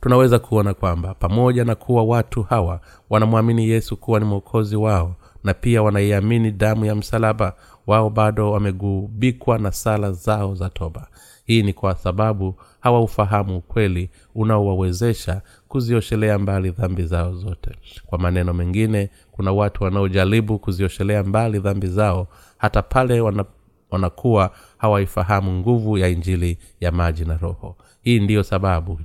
[0.00, 5.54] Tunaweza kuona kwamba pamoja na kuwa watu hawa wanamwamini yesu kuwa ni mwokozi wao na
[5.54, 7.54] pia wanaiamini damu ya msalaba
[7.86, 11.06] wao bado wamegubikwa na sala zao za toba.
[11.44, 17.70] Hii ni kwa sababu hawaufahamu ukweli unaowawezesha kuzioshelea mbali dhambi zao zote.
[18.06, 22.26] Kwa maneno mengine kuna watu wanaojaribu kuzioshelea mbali dhambi zao
[22.58, 23.44] hata pale wana,
[23.90, 27.76] wanakuwa hawaifahamu nguvu ya injili ya maji na roho.
[28.02, 29.00] Hii ndiyo sababu.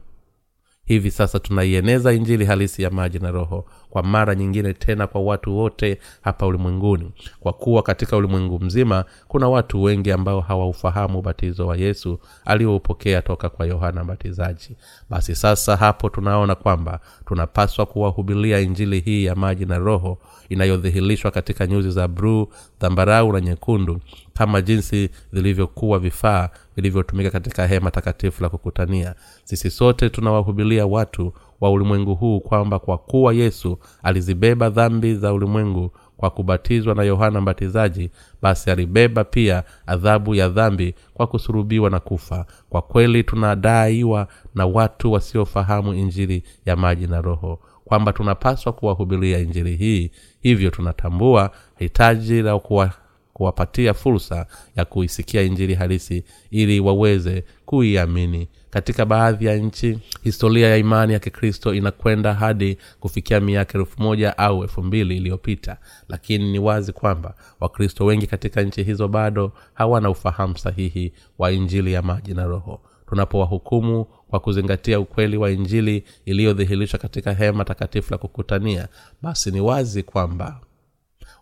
[0.85, 5.57] Hivi sasa tunaieneza injili halisi ya maji na roho kwa mara nyingine tena kwa watu
[5.57, 7.11] wote hapa ulimwenguni.
[7.39, 13.49] Kwa kuwa katika ulimwengu mzima kuna watu wengi ambao hawaufahamu ubatizo wa yesu alioupokea toka
[13.49, 14.77] kwa yohana mbatizaji.
[15.09, 20.17] Basi sasa hapo tunaona kwamba tunapaswa kuwahubilia injili hii ya maji na roho
[20.49, 22.47] inayodhihirishwa katika nyuzi za bruu
[22.81, 23.99] dhambarau na nyekundu
[24.33, 29.15] kama jinsi zilivyokuwa vifaa vilivyotumika katika hema takatifu la kukutania.
[29.43, 35.91] Sisi sote tunawahubilia watu wa ulimwengu huu kwamba kwa kuwa yesu alizibeba dhambi za ulimwengu
[36.17, 38.09] kwa kubatizwa na yohana mbatizaji
[38.41, 42.45] basi alibeba pia adhabu ya dhambi kwa kusurubiwa na kufa.
[42.69, 49.75] Kwa kweli tunadaiwa na watu wasiofahamu injili ya maji na roho kwamba tunapaswa kuwahubiria injili
[49.75, 52.91] hii hivyo tunatambua hitaji la kuwa
[53.33, 54.45] kuwapatia fursa
[54.75, 58.47] ya kuisikia injili halisi ili waweze kuiamini.
[58.69, 64.37] Katika baadhi ya nchi historia ya imani ya kikristo inakwenda hadi kufikia miaka elfu moja
[64.37, 65.77] au elfu mbili iliyopita.
[66.09, 71.93] Lakini ni wazi kwamba wakristo wengi katika nchi hizo bado hawana ufahamu sahihi wa injili
[71.93, 78.17] ya maji na roho tunapowahukumu kwa kuzingatia ukweli wa injili iliyodhihirishwa katika hema takatifu la
[78.17, 78.87] kukutania
[79.21, 80.59] basi ni wazi kwamba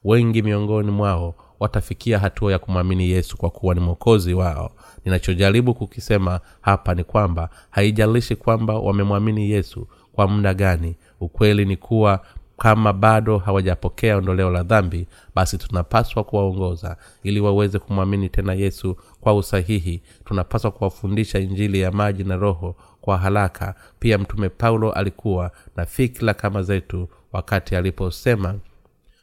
[0.04, 4.72] wengi miongoni mwao watafikia hatua ya kumwamini yesu kwa kuwa ni mwokozi wao.
[5.06, 12.26] Ninachojaribu kukisema hapa ni kwamba haijalishi kwamba wamemwamini yesu kwa muda gani ukweli ni kuwa
[12.64, 16.98] kama bado hawajapokea ondoleo la dhambi basi tunapaswa kuwaongoza.
[17.24, 23.18] Ili waweze kumwamini tena yesu kwa usahihi tunapaswa kuwafundisha injili ya maji na roho kwa
[23.18, 23.76] haraka.
[24.00, 28.56] Pia mtume paulo alikuwa na fikira kama zetu wakati aliposema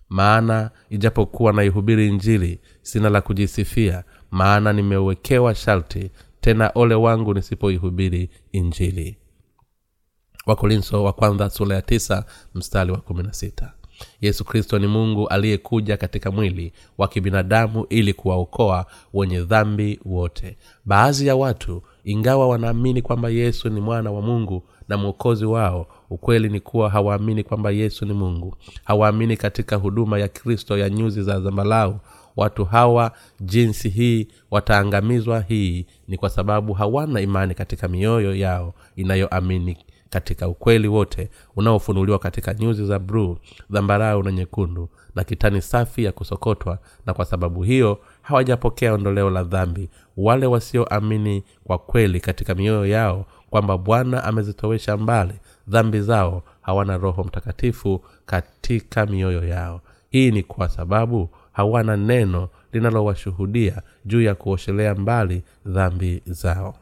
[0.08, 9.16] maana ijapokuwa naihubiri injili sina la kujisifia maana nimewekewa sharti tena ole wangu nisipoihubiri injili
[10.50, 13.22] wakorinso wa kwanza sura ya tisa mstari wa kumi
[14.20, 20.56] yesu kristo ni mungu aliyekuja katika mwili wa kibinadamu ili kuwaokoa wenye dhambi wote.
[20.84, 26.48] Baadhi ya watu ingawa wanaamini kwamba yesu ni mwana wa mungu na mwokozi wao ukweli
[26.48, 28.56] ni kuwa hawaamini kwamba yesu ni mungu.
[28.84, 32.00] Hawaamini katika huduma ya kristo ya nyuzi za zambalau.
[32.36, 39.76] Watu hawa jinsi hii wataangamizwa hii ni kwa sababu hawana imani katika mioyo yao inayoamini
[40.10, 43.36] katika ukweli wote unaofunuliwa katika nyuzi za bruu
[43.70, 49.44] dhambarau na nyekundu na kitani safi ya kusokotwa na kwa sababu hiyo hawajapokea ondoleo la
[49.44, 55.34] dhambi wale wasioamini kwa kweli katika mioyo yao kwamba bwana amezitowesha mbali
[55.68, 59.80] dhambi zao hawana roho mtakatifu katika mioyo yao.
[60.10, 66.74] Hii ni kwa sababu hawana neno linalowashuhudia juu ya kuoshelea mbali dhambi zao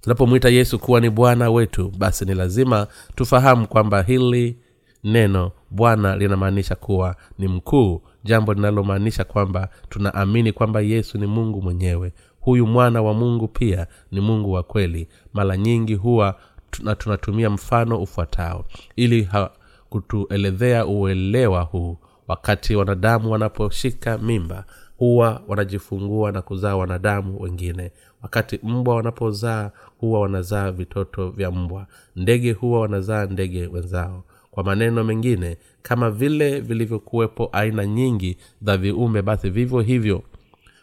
[0.00, 4.58] tunapomwita yesu kuwa ni bwana wetu basi ni lazima tufahamu kwamba hili
[5.04, 12.12] neno bwana linamaanisha kuwa ni mkuu jambo linalomaanisha kwamba tunaamini kwamba yesu ni mungu mwenyewe.
[12.40, 15.08] Huyu mwana wa mungu pia ni mungu wa kweli.
[15.32, 16.34] Mara nyingi huwa
[16.82, 18.64] na tunatumia mfano ufuatao.
[18.96, 19.50] Ili ha,
[19.88, 24.64] kutuelezea uelewa huu wakati wanadamu wanaposhika mimba
[24.96, 27.90] huwa wanajifungua na kuzaa wanadamu wengine
[28.22, 31.86] wakati mbwa wanapozaa huwa wanazaa vitoto vya mbwa.
[32.16, 34.24] Ndege huwa wanazaa ndege wenzao.
[34.50, 40.22] Kwa maneno mengine kama vile vilivyokuwepo aina nyingi za viumbe basi vivyo hivyo.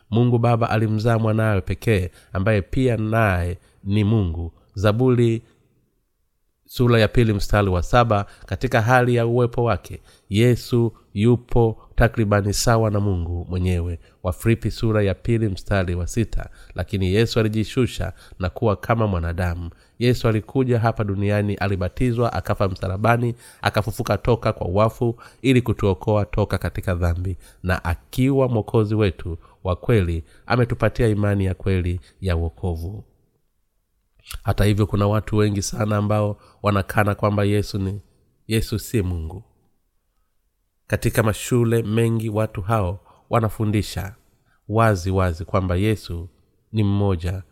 [0.09, 4.51] Mungu baba alimzaa mwanawe pekee ambaye pia naye ni mungu.
[4.73, 5.41] Zaburi
[6.65, 12.91] sura ya pili mstari wa saba katika hali ya uwepo wake yesu yupo takribani sawa
[12.91, 13.99] na mungu mwenyewe.
[14.23, 16.49] Wafilipi sura ya pili mstari wa sita.
[16.75, 19.69] Lakini yesu alijishusha na kuwa kama mwanadamu.
[19.99, 26.95] Yesu alikuja hapa duniani alibatizwa akafa msalabani akafufuka toka kwa wafu ili kutuokoa toka katika
[26.95, 27.37] dhambi.
[27.63, 33.03] Na akiwa mwokozi wetu wa kweli ametupatia imani ya kweli ya uokovu
[34.43, 38.01] hata hivyo kuna watu wengi sana ambao wanakana kwamba yesu ni
[38.47, 39.43] yesu si mungu
[40.87, 44.15] katika mashule mengi watu hao wanafundisha
[44.69, 46.29] wazi wazi kwamba yesu
[46.71, 47.43] ni mmoja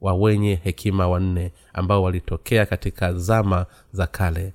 [0.00, 4.54] wa wenye hekima wanne ambao walitokea katika zama za kale.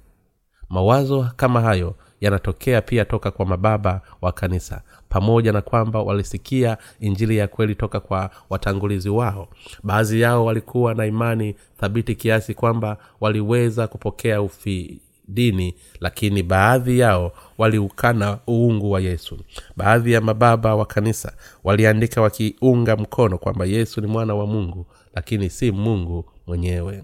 [0.69, 7.37] Mawazo kama hayo yanatokea pia toka kwa mababa wa kanisa pamoja na kwamba walisikia injili
[7.37, 9.47] ya kweli toka kwa watangulizi wao.
[9.83, 17.31] Baadhi yao walikuwa na imani thabiti kiasi kwamba waliweza kupokea ufi dini lakini baadhi yao
[17.57, 19.37] waliukana uungu wa yesu.
[19.75, 24.85] Baadhi ya mababa wa kanisa waliandika wakiunga mkono kwamba yesu ni mwana wa mungu
[25.15, 27.03] lakini si mungu mwenyewe.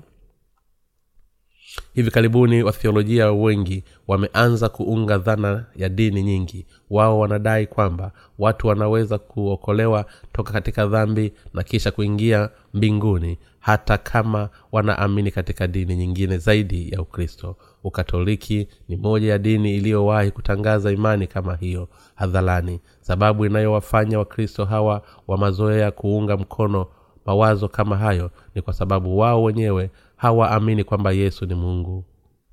[1.93, 6.65] Hivi karibuni wathiolojia wengi wameanza kuunga dhana ya dini nyingi.
[6.89, 14.49] Wao wanadai kwamba watu wanaweza kuokolewa toka katika dhambi na kisha kuingia mbinguni hata kama
[14.71, 21.27] wanaamini katika dini nyingine zaidi ya ukristo ukatoliki ni moja ya dini iliyowahi kutangaza imani
[21.27, 22.79] kama hiyo hadharani.
[23.01, 26.87] Sababu inayowafanya wakristo hawa wa mazoea kuunga mkono
[27.25, 32.05] mawazo kama hayo ni kwa sababu wao wenyewe hawaamini kwamba yesu ni mungu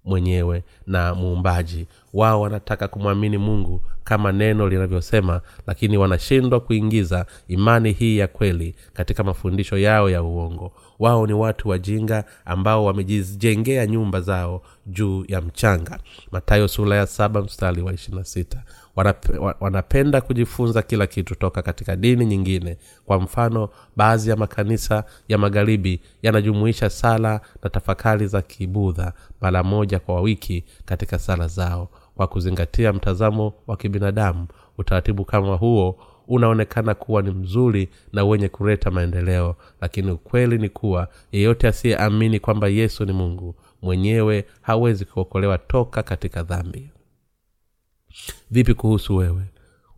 [0.05, 1.87] mwenyewe na muumbaji.
[2.15, 9.25] Wao wanataka kumwamini mungu kama neno linavyosema lakini wanashindwa kuingiza imani hii ya kweli katika
[9.25, 15.99] mafundisho yao ya uongo wao ni watu wajinga ambao wamejijengea nyumba zao juu ya mchanga.
[16.33, 18.63] Matayo sura ya saba mstari wa ishirina sita.
[19.61, 22.77] Wanapenda kujifunza kila kitu toka katika dini nyingine.
[23.05, 29.99] Kwa mfano baadhi ya makanisa ya magharibi yanajumuisha sala na tafakari za kibudha mara moja
[29.99, 31.89] kwa wiki katika sala zao.
[32.15, 34.47] Kwa kuzingatia mtazamo wa kibinadamu
[34.79, 35.99] utaratibu kama huo
[36.31, 39.57] unaonekana kuwa ni mzuri na wenye kuleta maendeleo.
[39.81, 46.43] Lakini ukweli ni kuwa yeyote asiyeamini kwamba yesu ni mungu mwenyewe hawezi kuokolewa toka katika
[46.43, 46.91] dhambi.
[48.51, 49.43] Vipi kuhusu wewe?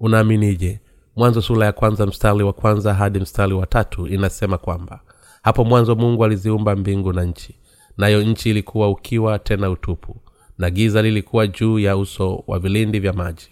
[0.00, 0.80] Unaaminije
[1.16, 5.00] mwanzo sura ya kwanza mstari wa kwanza hadi mstari wa tatu inasema kwamba
[5.42, 7.54] hapo mwanzo mungu aliziumba mbingu na nchi
[7.98, 10.16] nayo nchi ilikuwa ukiwa tena utupu
[10.58, 13.48] na giza lilikuwa juu ya uso wa vilindi vya maji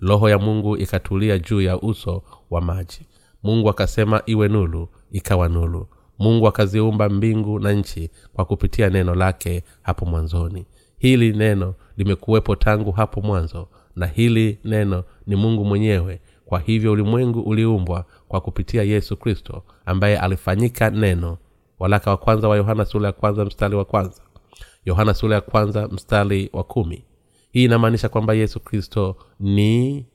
[0.00, 3.00] roho ya mungu ikatulia juu ya uso wa maji.
[3.42, 5.86] Mungu akasema iwe nulu ikawa nulu
[6.18, 10.66] mungu akaziumba mbingu na nchi kwa kupitia neno lake hapo mwanzoni.
[10.98, 16.20] Hili neno limekuwepo tangu hapo mwanzo na hili neno ni mungu mwenyewe.
[16.46, 21.38] Kwa hivyo ulimwengu uliumbwa kwa kupitia yesu kristo ambaye alifanyika neno.
[21.78, 24.22] Walaka wa kwanza wa yohana sura ya kwanza mstari wa kwanza.
[24.84, 27.04] Yohana sura ya kwanza mstari wa kumi
[27.58, 30.06] hii inamaanisha kwamba yesu kristo ni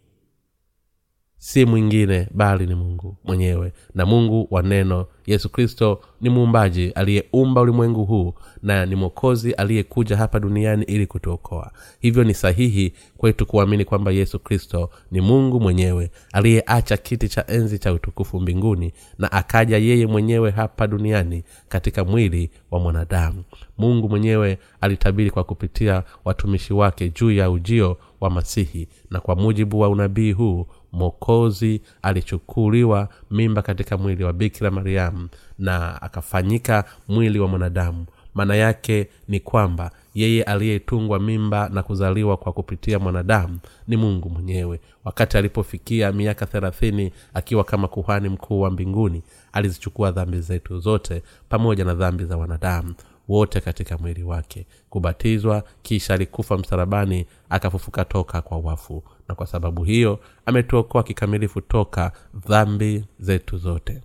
[1.45, 3.73] si mwingine bali ni mungu mwenyewe.
[3.95, 10.17] Na mungu wa neno yesu kristo ni muumbaji aliyeumba ulimwengu huu na ni mwokozi aliyekuja
[10.17, 11.71] hapa duniani ili kutuokoa.
[11.99, 17.79] Hivyo ni sahihi kwetu kuamini kwamba yesu kristo ni mungu mwenyewe aliyeacha kiti cha enzi
[17.79, 23.44] cha utukufu mbinguni na akaja yeye mwenyewe hapa duniani katika mwili wa mwanadamu.
[23.77, 29.79] Mungu mwenyewe alitabiri kwa kupitia watumishi wake juu ya ujio wa masihi na kwa mujibu
[29.79, 35.29] wa unabii huu mwokozi alichukuliwa mimba katika mwili wa bikira mariamu
[35.60, 38.06] na akafanyika mwili wa mwanadamu.
[38.33, 44.79] Maana yake ni kwamba yeye aliyetungwa mimba na kuzaliwa kwa kupitia mwanadamu ni mungu mwenyewe.
[45.06, 49.23] Wakati alipofikia miaka thelathini akiwa kama kuhani mkuu wa mbinguni
[49.54, 52.94] alizichukua dhambi zetu zote pamoja na dhambi za wanadamu
[53.28, 54.67] wote katika mwili wake.
[54.90, 59.04] Kubatizwa kisha alikufa msalabani akafufuka toka kwa wafu.
[59.28, 62.12] Na kwa sababu hiyo ametuokoa kikamilifu toka
[62.48, 64.02] dhambi zetu zote.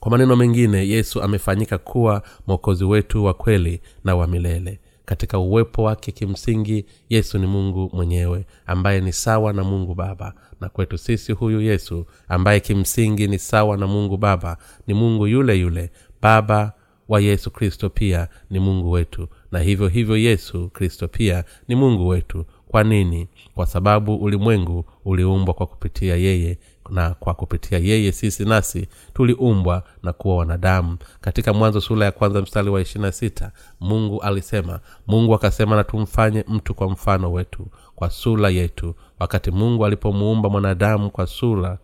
[0.00, 4.80] Kwa maneno mengine yesu amefanyika kuwa mwokozi wetu wa kweli na wa milele.
[5.04, 10.34] Katika uwepo wake kimsingi yesu ni mungu mwenyewe ambaye ni sawa na mungu baba.
[10.60, 14.56] Na kwetu sisi huyu yesu ambaye kimsingi ni sawa na mungu baba
[14.86, 15.90] ni mungu yule yule
[16.22, 16.72] baba
[17.10, 19.28] wa yesu kristo pia ni mungu wetu.
[19.52, 22.44] Na hivyo hivyo yesu kristo pia ni mungu wetu.
[22.68, 23.28] Kwa nini?
[23.54, 26.58] Kwa sababu ulimwengu uliumbwa kwa kupitia yeye
[26.90, 30.98] na kwa kupitia yeye sisi nasi tuliumbwa na kuwa wanadamu.
[31.20, 36.44] Katika mwanzo sura ya kwanza mstari wa ishirina sita mungu alisema mungu akasema na tumfanye
[36.48, 38.94] mtu kwa mfano wetu kwa sura yetu.
[39.18, 41.78] Wakati mungu alipomuumba mwanadamu kwa sura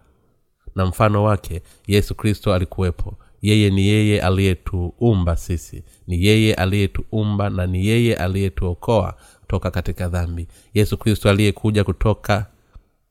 [0.75, 3.15] na mfano wake yesu kristo alikuwepo
[3.49, 5.83] yeye ni yeye aliyetuumba sisi.
[6.07, 9.15] Ni yeye aliyetuumba na ni yeye aliyetuokoa
[9.49, 10.47] toka katika dhambi.
[10.75, 12.47] Yesu kristo aliyekuja kutoka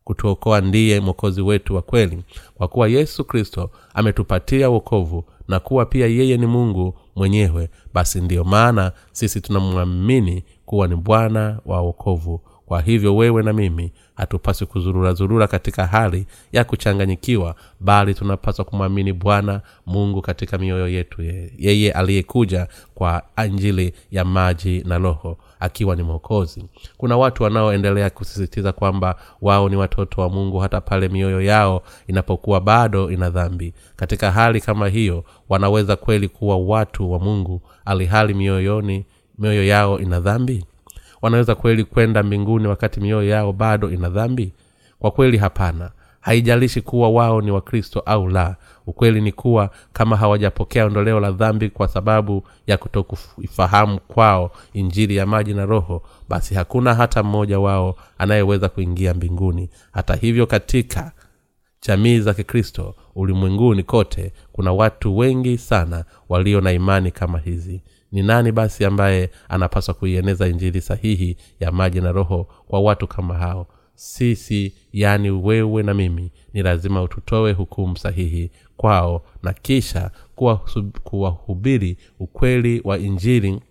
[0.04, 2.24] kutuokoa ndiye mwokozi wetu wa kweli.
[2.56, 8.44] Kwa kuwa yesu kristo ametupatia wokovu na kuwa pia yeye ni mungu mwenyewe basi ndiyo
[8.44, 12.42] maana sisi tunamwamini kuwa ni bwana wa wokovu.
[12.66, 19.62] Kwa hivyo wewe na mimi hatupaswi kuzururazurura katika hali ya kuchanganyikiwa bali tunapaswa kumwamini bwana
[19.86, 21.22] mungu katika mioyo yetu
[21.58, 26.66] yeye, aliyekuja kwa anjili ya maji na roho akiwa ni mwokozi.
[26.98, 32.62] Kuna watu wanaoendelea kusisitiza kwamba wao ni watoto wa mungu hata pale mioyo yao inapokuwa
[32.62, 33.74] bado ina dhambi.
[33.96, 39.06] Katika hali kama hiyo wanaweza kweli kuwa watu wa mungu alihali mioyoni
[39.40, 40.66] mioyo yao ina dhambi
[41.22, 44.54] wanaweza kweli kwenda mbinguni wakati mioyo yao bado ina dhambi?
[45.00, 45.92] Kwa kweli hapana.
[46.22, 48.56] Haijalishi kuwa wao ni wakristo au la.
[48.88, 55.26] Ukweli ni kuwa kama hawajapokea ondoleo la dhambi kwa sababu ya kutokuifahamu kwao injili ya
[55.26, 59.70] maji na roho basi hakuna hata mmoja wao anayeweza kuingia mbinguni.
[59.92, 61.12] Hata hivyo katika
[61.88, 67.82] jamii za kikristo ulimwenguni kote kuna watu wengi sana walio na imani kama hizi
[68.16, 73.38] ni nani basi ambaye anapaswa kuieneza injili sahihi ya maji na roho kwa watu kama
[73.38, 73.68] hao?
[73.96, 80.12] Sisi yaani wewe na mimi ni lazima ututoe hukumu sahihi kwao na kisha
[81.04, 83.62] kuwahubiri ukweli wa injili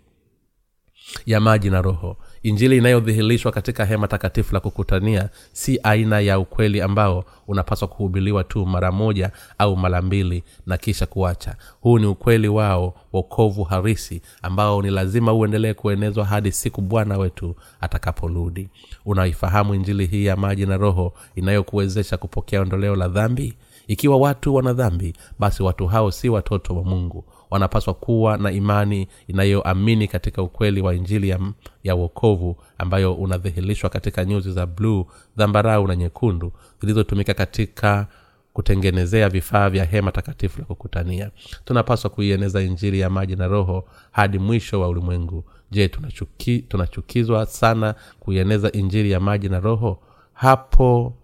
[1.26, 6.80] ya maji na roho injili inayodhihirishwa katika hema takatifu la kukutania si aina ya ukweli
[6.80, 11.56] ambao unapaswa kuhubiliwa tu mara moja au mara mbili na kisha kuacha.
[11.80, 17.56] Huu ni ukweli wao wokovu harisi ambao ni lazima uendelee kuenezwa hadi siku bwana wetu
[17.80, 18.68] atakaporudi
[19.04, 23.54] unaifahamu injili hii ya maji na roho inayokuwezesha kupokea ondoleo la dhambi?
[23.86, 27.24] Ikiwa watu wana dhambi basi watu hao si watoto wa mungu
[27.54, 31.38] wanapaswa kuwa na imani inayoamini katika ukweli wa injili ya,
[31.84, 38.06] ya wokovu ambayo unadhihirishwa katika nyuzi za bluu dhambarau na nyekundu zilizotumika katika
[38.52, 41.30] kutengenezea vifaa vya hema takatifu la kukutania.
[41.64, 45.44] Tunapaswa kuieneza injili ya maji na roho hadi mwisho wa ulimwengu.
[45.70, 49.98] Je tunachuki, tunachukizwa sana kuieneza injili ya maji na roho?
[50.32, 51.14] Hapo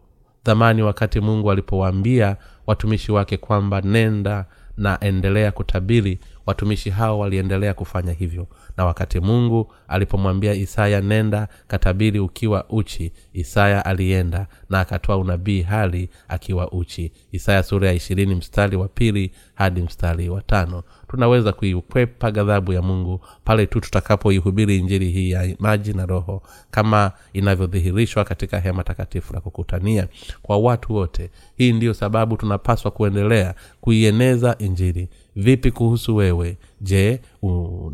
[0.44, 4.46] dhamani wakati mungu alipowaambia watumishi wake kwamba nenda
[4.76, 8.46] na endelea kutabiri watumishi hao waliendelea kufanya hivyo.
[8.76, 16.08] Na wakati mungu alipomwambia isaya nenda katabiri ukiwa uchi isaya alienda na akatoa unabii hali
[16.28, 17.12] akiwa uchi.
[17.32, 20.82] Isaya sura ya ishirini mstari wa pili hadi mstari wa tano.
[21.08, 27.12] Tunaweza kuikwepa ghadhabu ya mungu pale tu tutakapoihubiri injili hii ya maji na roho kama
[27.32, 30.08] inavyodhihirishwa katika hema takatifu la kukutania
[30.42, 31.30] kwa watu wote.
[31.56, 36.56] Hii ndiyo sababu tunapaswa kuendelea kuieneza injili vipi kuhusu wewe?
[36.80, 37.48] Je u,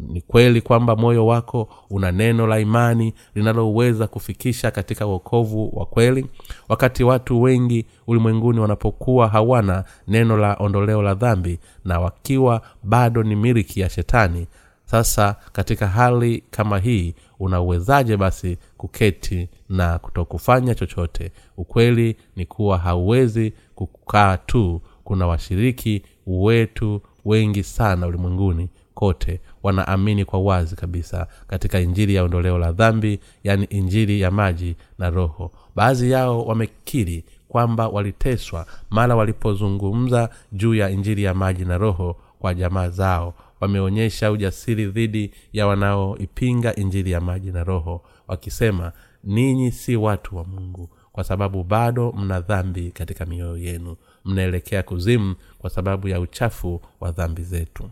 [0.09, 6.27] ni kweli kwamba moyo wako una neno la imani linaloweza kufikisha katika uokovu wa kweli?
[6.69, 13.37] Wakati watu wengi ulimwenguni wanapokuwa hawana neno la ondoleo la dhambi na wakiwa bado ni
[13.37, 14.47] miliki ya shetani
[14.85, 21.33] sasa katika hali kama hii unauwezaje basi kuketi na kutokufanya chochote?
[21.57, 24.81] Ukweli ni kuwa hauwezi kukaa tu.
[25.05, 32.59] Kuna washiriki wetu wengi sana ulimwenguni kote wanaamini kwa wazi kabisa katika injili ya ondoleo
[32.59, 35.51] la dhambi yaani injili ya maji na roho.
[35.75, 42.55] Baadhi yao wamekiri kwamba waliteswa mara walipozungumza juu ya injili ya maji na roho kwa
[42.55, 43.35] jamaa zao.
[43.61, 48.93] Wameonyesha ujasiri dhidi ya wanaoipinga injili ya maji na roho wakisema
[49.25, 53.97] ninyi si watu wa mungu kwa sababu bado mna dhambi katika mioyo yenu
[54.27, 57.91] mnaelekea kuzimu kwa sababu ya uchafu wa dhambi zetu.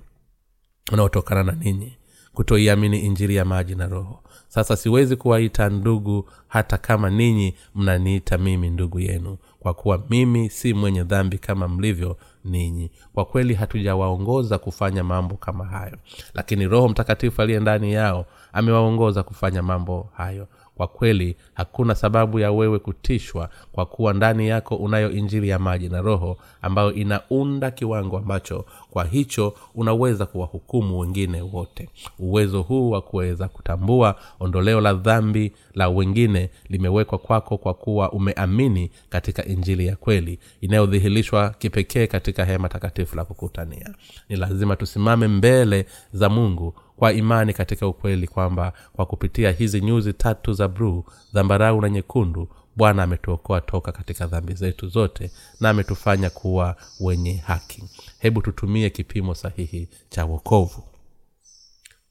[0.92, 1.96] Unaotokana na ninyi
[2.32, 4.20] kutoiamini injili ya maji na roho.
[4.48, 10.74] Sasa siwezi kuwaita ndugu hata kama ninyi mnaniita mimi ndugu yenu kwa kuwa mimi si
[10.74, 12.90] mwenye dhambi kama mlivyo ninyi.
[13.12, 15.98] Kwa kweli hatujawaongoza kufanya mambo kama hayo.
[16.34, 22.52] Lakini roho mtakatifu aliye ndani yao amewaongoza kufanya mambo hayo kwa kweli hakuna sababu ya
[22.52, 28.18] wewe kutishwa kwa kuwa ndani yako unayo injili ya maji na roho ambayo inaunda kiwango
[28.18, 28.64] ambacho
[28.94, 31.88] kwa hicho unaweza kuwahukumu wengine wote.
[32.18, 38.90] Uwezo huu wa kuweza kutambua ondoleo la dhambi la wengine limewekwa kwako kwa kuwa umeamini
[39.08, 43.94] katika injili ya kweli inayodhihirishwa kipekee katika hema takatifu la kukutania.
[44.28, 50.12] Ni lazima tusimame mbele za mungu kwa imani katika ukweli kwamba kwa kupitia hizi nyuzi
[50.12, 55.30] tatu za bruu dhambarau na nyekundu bwana ametuokoa toka katika dhambi zetu zote
[55.60, 57.84] na ametufanya kuwa wenye haki
[58.24, 60.82] hebu tutumie kipimo sahihi cha wokovu.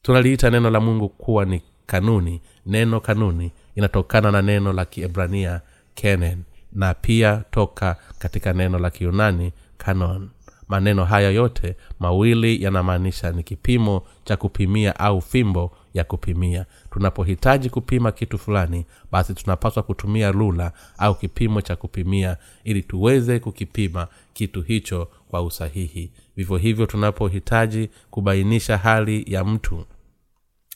[0.01, 2.41] Tunaliita neno la mungu kuwa ni kanuni.
[2.65, 5.61] Neno kanuni inatokana na neno la kiebrania
[5.95, 10.29] kenen na pia toka katika neno la kiunani kanon.
[10.67, 16.65] Maneno haya yote mawili yanamaanisha ni kipimo cha kupimia au fimbo ya kupimia.
[16.91, 24.07] Tunapohitaji kupima kitu fulani basi tunapaswa kutumia lula au kipimo cha kupimia ili tuweze kukipima
[24.33, 26.11] kitu hicho kwa usahihi.
[26.35, 29.85] Vivyo hivyo tunapohitaji kubainisha hali ya mtu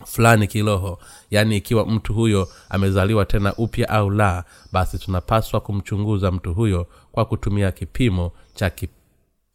[0.05, 0.99] fulani kiroho
[1.32, 7.26] yaani ikiwa mtu huyo amezaliwa tena upya au la basi tunapaswa kumchunguza mtu huyo kwa
[7.26, 8.70] kutumia kipimo cha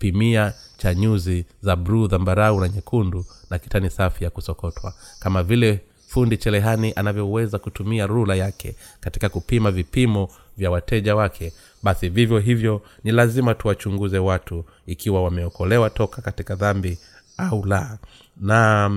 [0.02, 4.94] kipimia cha nyuzi za bruu dhambarau na nyekundu na kitani safi ya kusokotwa.
[5.20, 12.08] Kama vile fundi cherehani anavyoweza kutumia rula yake katika kupima vipimo vya wateja wake basi
[12.08, 16.98] vivyo hivyo ni lazima tuwachunguze watu ikiwa wameokolewa toka katika dhambi
[17.38, 17.98] au la.
[18.40, 18.88] Na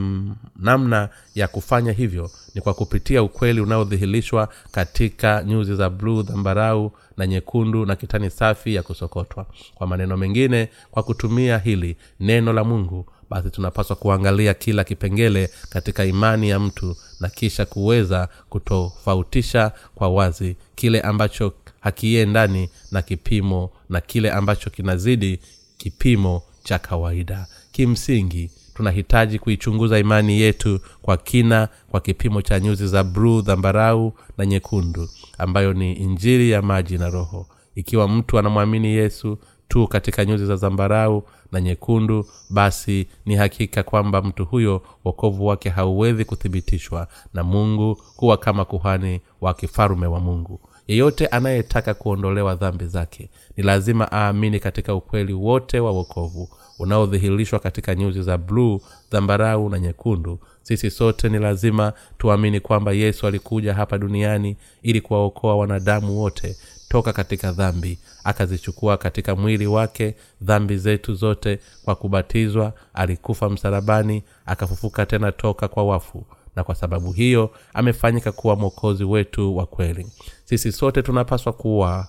[0.55, 7.27] namna ya kufanya hivyo ni kwa kupitia ukweli unaodhihirishwa katika nyuzi za bluu dhambarau na
[7.27, 9.45] nyekundu na kitani safi ya kusokotwa.
[9.75, 16.05] Kwa maneno mengine kwa kutumia hili neno la mungu basi tunapaswa kuangalia kila kipengele katika
[16.05, 24.01] imani ya mtu na kisha kuweza kutofautisha kwa wazi kile ambacho hakiendani na kipimo na
[24.01, 25.39] kile ambacho kinazidi
[25.77, 27.47] kipimo cha kawaida.
[27.71, 34.45] Kimsingi tunahitaji kuichunguza imani yetu kwa kina kwa kipimo cha nyuzi za bruu dhambarau na
[34.45, 37.47] nyekundu ambayo ni injiri ya maji na roho.
[37.75, 44.21] Ikiwa mtu anamwamini yesu tu katika nyuzi za zambarau na nyekundu basi ni hakika kwamba
[44.21, 50.59] mtu huyo wokovu wake hauwezi kuthibitishwa na mungu kuwa kama kuhani wa kifarume wa mungu.
[50.87, 56.49] Yeyote anayetaka kuondolewa dhambi zake ni lazima aamini katika ukweli wote wa wokovu
[56.79, 60.39] unaodhihirishwa katika nyuzi za bluu dhambarau na nyekundu.
[60.61, 66.55] Sisi sote ni lazima tuamini kwamba yesu alikuja hapa duniani ili kuwaokoa wanadamu wote
[66.89, 75.05] toka katika dhambi akazichukua katika mwili wake dhambi zetu zote kwa kubatizwa alikufa msalabani akafufuka
[75.05, 76.25] tena toka kwa wafu.
[76.55, 80.07] Na kwa sababu hiyo amefanyika kuwa mwokozi wetu wa kweli.
[80.45, 82.07] Sisi sote tunapaswa kuwa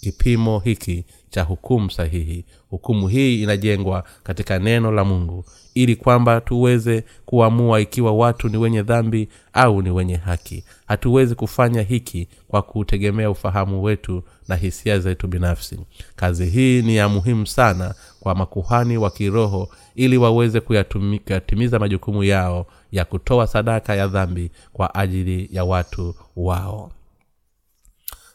[0.00, 2.44] kipimo hiki cha hukumu sahihi.
[2.70, 5.44] Hukumu hii inajengwa katika neno la mungu
[5.74, 10.64] ili kwamba tuweze kuamua ikiwa watu ni wenye dhambi au ni wenye haki.
[10.86, 15.80] Hatuwezi kufanya hiki kwa kutegemea ufahamu wetu na hisia zetu binafsi.
[16.16, 22.66] Kazi hii ni ya muhimu sana kwa makuhani wa kiroho ili waweze kuyatimiza majukumu yao
[22.92, 26.90] ya kutoa sadaka ya dhambi kwa ajili ya watu wao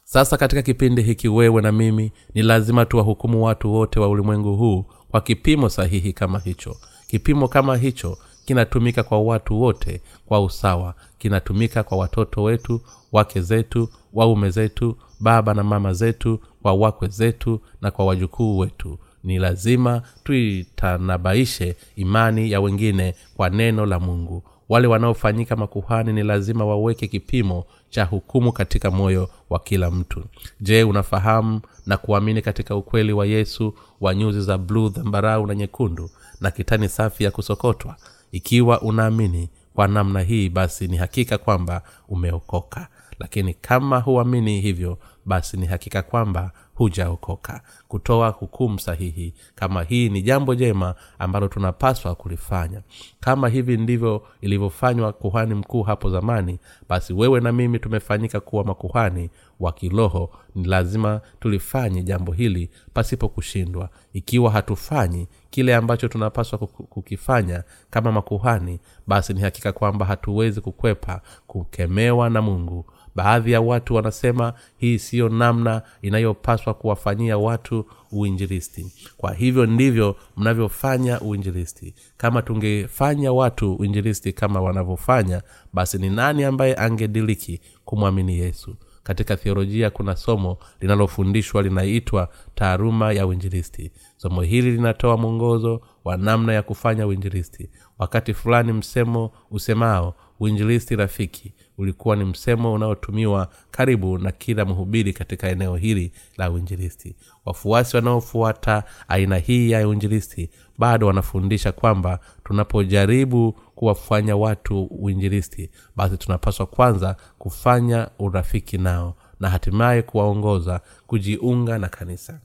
[0.07, 4.85] sasa katika kipindi hiki wewe na mimi ni lazima tuwahukumu watu wote wa ulimwengu huu
[5.11, 6.75] kwa kipimo sahihi kama hicho.
[7.07, 10.93] Kipimo kama hicho kinatumika kwa watu wote kwa usawa.
[11.17, 12.81] Kinatumika kwa watoto wetu
[13.11, 18.97] wake zetu waume zetu baba na mama zetu kwa wakwe zetu na kwa wajukuu wetu.
[19.23, 26.65] Ni lazima tuitanabaishe imani ya wengine kwa neno la mungu wale wanaofanyika makuhani ni lazima
[26.65, 30.23] waweke kipimo cha hukumu katika moyo wa kila mtu.
[30.61, 36.09] Je unafahamu na kuamini katika ukweli wa yesu wa nyuzi za bluu dhambarau na nyekundu
[36.41, 37.95] na kitani safi ya kusokotwa?
[38.31, 42.87] Ikiwa unaamini kwa namna hii basi ni hakika kwamba umeokoka.
[43.19, 47.61] Lakini kama huamini hivyo basi ni hakika kwamba hujaokoka.
[47.87, 49.33] Kutoa hukumu sahihi.
[49.55, 52.81] Kama hii ni jambo jema ambalo tunapaswa kulifanya.
[53.19, 56.59] Kama hivi ndivyo ilivyofanywa kuhani mkuu hapo zamani
[56.89, 60.29] basi wewe na mimi tumefanyika kuwa makuhani wa kiroho.
[60.55, 63.89] Ni lazima tulifanye jambo hili pasipo kushindwa.
[64.13, 72.29] Ikiwa hatufanyi kile ambacho tunapaswa kukifanya kama makuhani basi ni hakika kwamba hatuwezi kukwepa kukemewa
[72.29, 72.85] na mungu
[73.15, 78.93] baadhi ya watu wanasema hii siyo namna inayopaswa kuwafanyia watu uinjilisti.
[79.17, 81.93] Kwa hivyo ndivyo mnavyofanya uinjilisti.
[82.17, 85.41] Kama tungefanya watu uinjilisti kama wanavyofanya
[85.73, 88.75] basi ni nani ambaye angediliki kumwamini yesu?
[89.03, 93.91] Katika theolojia kuna somo linalofundishwa linaitwa taaruma ya uinjilisti.
[94.17, 97.69] Somo hili linatoa mwongozo wa namna ya kufanya uinjilisti.
[97.99, 105.49] Wakati fulani msemo usemao uinjilisti rafiki ulikuwa ni msemo unaotumiwa karibu na kila mhubiri katika
[105.49, 107.15] eneo hili la uinjilisti.
[107.45, 116.65] Wafuasi wanaofuata aina hii ya uinjilisti bado wanafundisha kwamba tunapojaribu kuwafanya watu uinjilisti basi tunapaswa
[116.65, 122.39] kwanza kufanya urafiki nao na hatimaye kuwaongoza kujiunga na kanisa.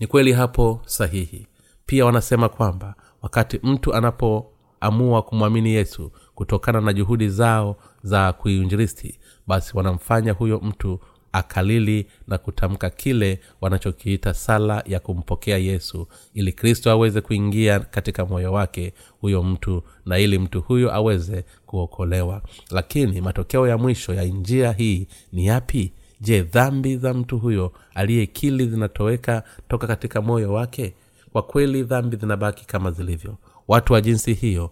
[0.00, 1.46] Ni kweli hapo sahihi.
[1.86, 9.76] Pia wanasema kwamba wakati mtu anapoamua kumwamini yesu kutokana na juhudi zao za kuinjilisti basi
[9.76, 11.00] wanamfanya huyo mtu
[11.32, 18.52] akalili na kutamka kile wanachokiita sala ya kumpokea yesu ili kristo aweze kuingia katika moyo
[18.52, 22.42] wake huyo mtu na ili mtu huyo aweze kuokolewa.
[22.70, 25.92] Lakini matokeo ya mwisho ya njia hii ni yapi?
[26.20, 30.94] Je dhambi za mtu huyo aliyekili zinatoweka toka katika moyo wake?
[31.32, 33.36] Kwa kweli dhambi zinabaki kama zilivyo.
[33.68, 34.70] Watu wa jinsi hiyo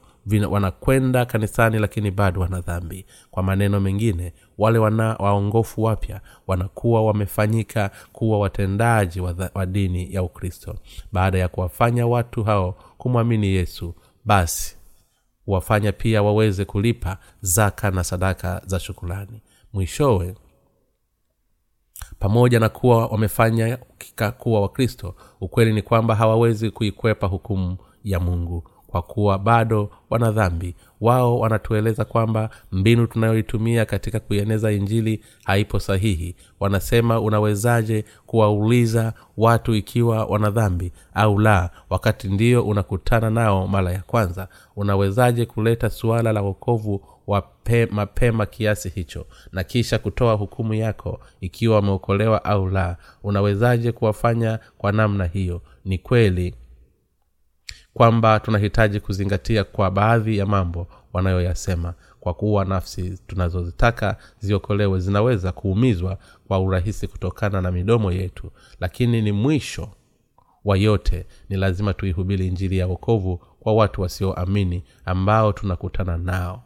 [0.51, 3.07] wanakwenda kanisani lakini bado wana dhambi.
[3.31, 10.23] Kwa maneno mengine wale wana waongofu wapya wanakuwa wamefanyika kuwa watendaji wa, wa dini ya
[10.23, 10.75] ukristo.
[11.13, 13.95] Baada ya kuwafanya watu hao kumwamini yesu
[14.25, 14.77] basi
[15.47, 20.35] wafanya pia waweze kulipa zaka na sadaka za shukulani mwishowe
[22.19, 23.79] pamoja na kuwa wamefanya
[24.39, 30.75] kuwa wakristo ukweli ni kwamba hawawezi kuikwepa hukumu ya mungu kwa kuwa bado wana dhambi.
[31.01, 36.37] Wao wanatueleza kwamba mbinu tunayoitumia katika kuieneza injili haipo sahihi.
[36.61, 44.03] Wanasema unawezaje kuwauliza watu ikiwa wana dhambi au la wakati ndio unakutana nao mara ya
[44.07, 44.49] kwanza.
[44.77, 51.77] Unawezaje kuleta suala la wokovu wape, mapema kiasi hicho na kisha kutoa hukumu yako ikiwa
[51.77, 52.97] wameokolewa au la?
[53.23, 55.63] Unawezaje kuwafanya kwa namna hiyo?
[55.85, 56.55] Ni kweli
[57.95, 66.19] kwamba tunahitaji kuzingatia kwa baadhi ya mambo wanayoyasema kwa kuwa nafsi tunazozitaka ziokolewe zinaweza kuumizwa
[66.49, 68.51] kwa urahisi kutokana na midomo yetu.
[68.81, 69.89] Lakini ni mwisho
[70.65, 76.63] wa yote ni lazima tuihubiri injili ya wokovu kwa watu wasioamini ambao tunakutana nao.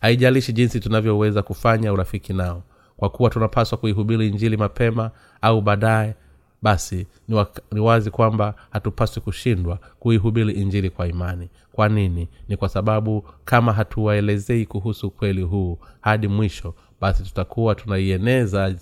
[0.00, 2.62] Haijalishi jinsi tunavyoweza kufanya urafiki nao
[2.96, 6.14] kwa kuwa tunapaswa kuihubiri injili mapema au baadaye
[6.62, 11.48] basi ni, wa, ni wazi kwamba hatupaswi kushindwa kuihubiri injili kwa imani.
[11.72, 12.28] Kwa nini?
[12.48, 18.74] Ni kwa sababu kama hatuwaelezei kuhusu ukweli huu hadi mwisho basi tutakuwa tunaieneza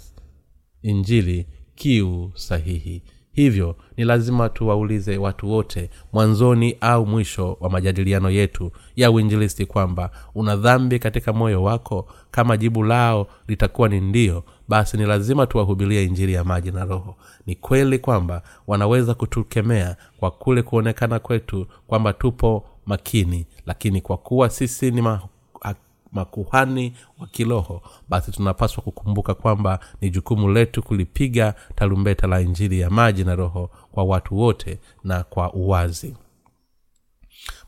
[0.82, 3.02] injili kiu sahihi.
[3.32, 10.10] Hivyo ni lazima tuwaulize watu wote mwanzoni au mwisho wa majadiliano yetu ya uinjilisti kwamba
[10.34, 12.08] una dhambi katika moyo wako?
[12.30, 17.16] Kama jibu lao litakuwa ni ndio basi ni lazima tuwahubirie injili ya maji na roho.
[17.46, 24.50] Ni kweli kwamba wanaweza kutukemea kwa kule kuonekana kwetu kwamba tupo makini lakini kwa kuwa
[24.50, 25.20] sisi ni ma,
[26.12, 32.90] makuhani wa kiroho basi tunapaswa kukumbuka kwamba ni jukumu letu kulipiga tarumbeta la injili ya
[32.90, 36.16] maji na roho kwa watu wote na kwa uwazi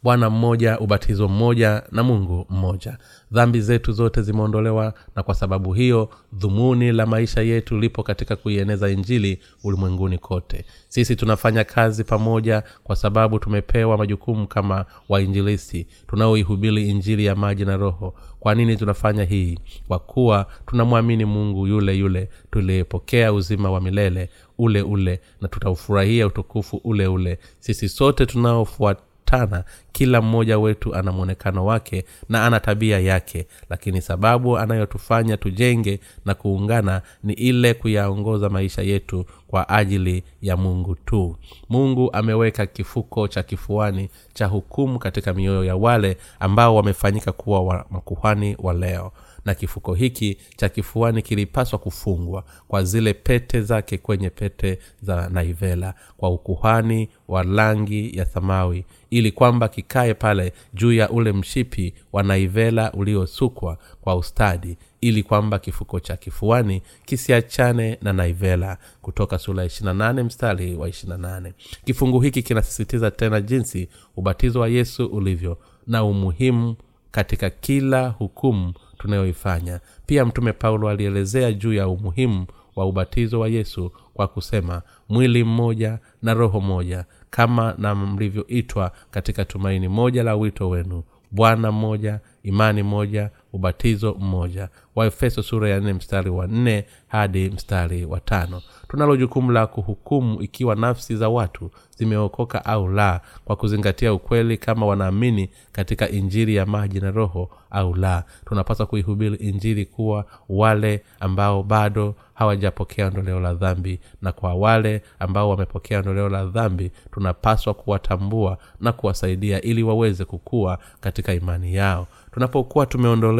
[0.02, 2.98] bwana mmoja ubatizo mmoja na mungu mmoja.
[3.32, 8.88] Dhambi zetu zote zimeondolewa na kwa sababu hiyo dhumuni la maisha yetu lipo katika kuieneza
[8.88, 10.64] injili ulimwenguni kote.
[10.88, 17.76] Sisi tunafanya kazi pamoja kwa sababu tumepewa majukumu kama wainjilisti tunaoihubiri injili ya maji na
[17.76, 18.14] roho.
[18.40, 19.58] Kwa nini tunafanya hii?
[19.88, 26.76] Kwa kuwa tunamwamini mungu yule yule tuliyepokea uzima wa milele ule ule na tutaufurahia utukufu
[26.84, 27.38] ule ule.
[27.58, 29.00] Sisi sote tunaofuata
[29.30, 33.46] kukutana kila mmoja wetu ana mwonekano wake na ana tabia yake.
[33.70, 40.94] Lakini sababu anayotufanya tujenge na kuungana ni ile kuyaongoza maisha yetu kwa ajili ya mungu
[40.94, 41.36] tu.
[41.68, 47.86] Mungu ameweka kifuko cha kifuani cha hukumu katika mioyo ya wale ambao wamefanyika kuwa wa
[47.90, 49.12] makuhani wa leo
[49.44, 55.94] na kifuko hiki cha kifuani kilipaswa kufungwa kwa zile pete zake kwenye pete za naivela
[56.16, 62.22] kwa ukuhani wa rangi ya thamawi ili kwamba kikae pale juu ya ule mshipi wa
[62.22, 68.78] naivela uliosukwa kwa ustadi ili kwamba kifuko cha kifuani kisiachane na naivela.
[69.02, 71.52] Kutoka sura ya mstari wa 28
[71.84, 76.76] kifungu hiki kinasisitiza tena jinsi ubatizo wa yesu ulivyo na umuhimu
[77.10, 79.80] katika kila hukumu tunayoifanya.
[80.06, 82.46] Pia mtume paulo alielezea juu ya umuhimu
[82.76, 89.44] wa ubatizo wa yesu kwa kusema mwili mmoja na roho moja kama na mlivyoitwa katika
[89.44, 91.02] tumaini moja la wito wenu.
[91.30, 94.68] Bwana mmoja imani moja ubatizo mmoja.
[94.96, 98.62] Waefeso sura ya nne mstari wa nne hadi mstari wa tano.
[98.88, 104.86] Tunalo jukumu la kuhukumu ikiwa nafsi za watu zimeokoka au la kwa kuzingatia ukweli kama
[104.86, 108.24] wanaamini katika injiri ya maji na roho au la.
[108.46, 115.50] Tunapaswa kuihubiri injiri kuwa wale ambao bado hawajapokea ondoleo la dhambi na kwa wale ambao
[115.50, 122.06] wamepokea ondoleo la dhambi tunapaswa kuwatambua na kuwasaidia ili waweze kukua katika imani yao.
[122.32, 123.39] Tunapokuwa tumeondolewa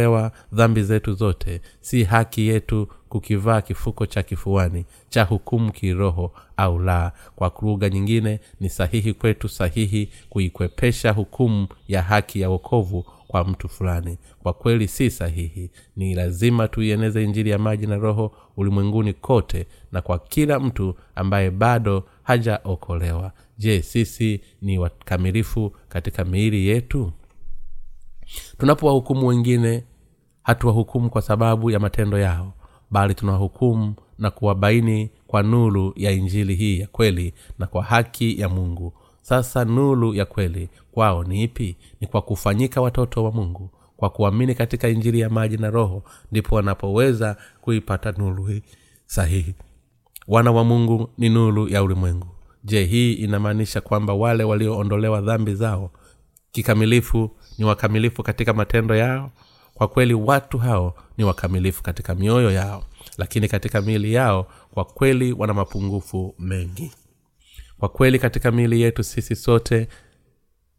[0.53, 7.13] dhambi zetu zote si haki yetu kukivaa kifuko cha kifuani cha hukumu kiroho au la.
[7.37, 13.69] Kwa lugha nyingine ni sahihi kwetu sahihi kuikwepesha hukumu ya haki ya wokovu kwa mtu
[13.69, 14.19] fulani.
[14.43, 15.71] Kwa kweli si sahihi.
[15.97, 21.51] Ni lazima tuieneze injili ya maji na roho ulimwenguni kote na kwa kila mtu ambaye
[21.51, 23.33] bado hajaokolewa.
[23.59, 27.13] Je sisi ni wakamilifu katika miili yetu
[28.59, 29.85] tunapowahukumu wengine
[30.43, 32.53] hatuwahukumu kwa sababu ya matendo yao
[32.91, 38.49] bali tunawahukumu na kuwabaini kwa nuru ya injili hii ya kweli na kwa haki ya
[38.49, 38.93] mungu.
[39.23, 41.77] Sasa nuru ya kweli kwao ni ipi?
[42.01, 46.03] Ni kwa kufanyika watoto wa mungu kwa kuamini katika injili ya maji na roho
[46.33, 48.61] ndipo wanapoweza kuipata nuru
[49.07, 49.55] sahihi.
[50.29, 52.27] Wana wa mungu ni nuru ya ulimwengu.
[52.65, 55.91] Je hii inamaanisha kwamba wale walioondolewa dhambi zao
[56.53, 59.31] kikamilifu ni wakamilifu katika matendo yao.
[59.75, 62.85] Kwa kweli watu hao ni wakamilifu katika mioyo yao
[63.19, 66.93] lakini katika miili yao kwa kweli wana mapungufu mengi.
[67.79, 69.89] Kwa kweli katika miili yetu sisi sote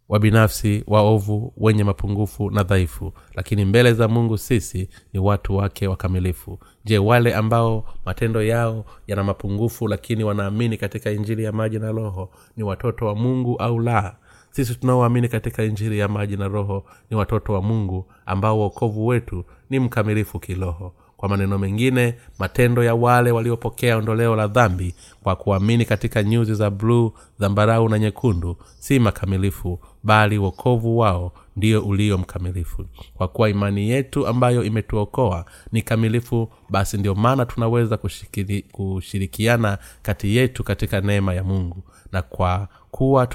[0.10, 6.60] wabinafsi waovu wenye mapungufu na dhaifu lakini mbele za mungu sisi ni watu wake wakamilifu.
[6.84, 12.32] Je wale ambao matendo yao yana mapungufu lakini wanaamini katika injili ya maji na roho
[12.58, 14.16] ni watoto wa mungu au la
[14.52, 19.46] sisi tunaoamini katika injili ya maji na roho ni watoto wa mungu ambao uokovu wetu
[19.70, 20.94] ni mkamilifu kiroho.
[21.18, 26.70] Kwa maneno mengine matendo ya wale waliopokea ondoleo la dhambi kwa kuamini katika nyuzi za
[26.70, 32.86] bluu zambarau na nyekundu si makamilifu bali uokovu wao ndio ulio mkamilifu.
[33.14, 40.36] Kwa kuwa imani yetu ambayo imetuokoa ni kamilifu basi ndio maana tunaweza kushikiri, kushirikiana kati
[40.36, 41.84] yetu katika neema ya mungu.
[42.12, 43.28] Na kwa kuwa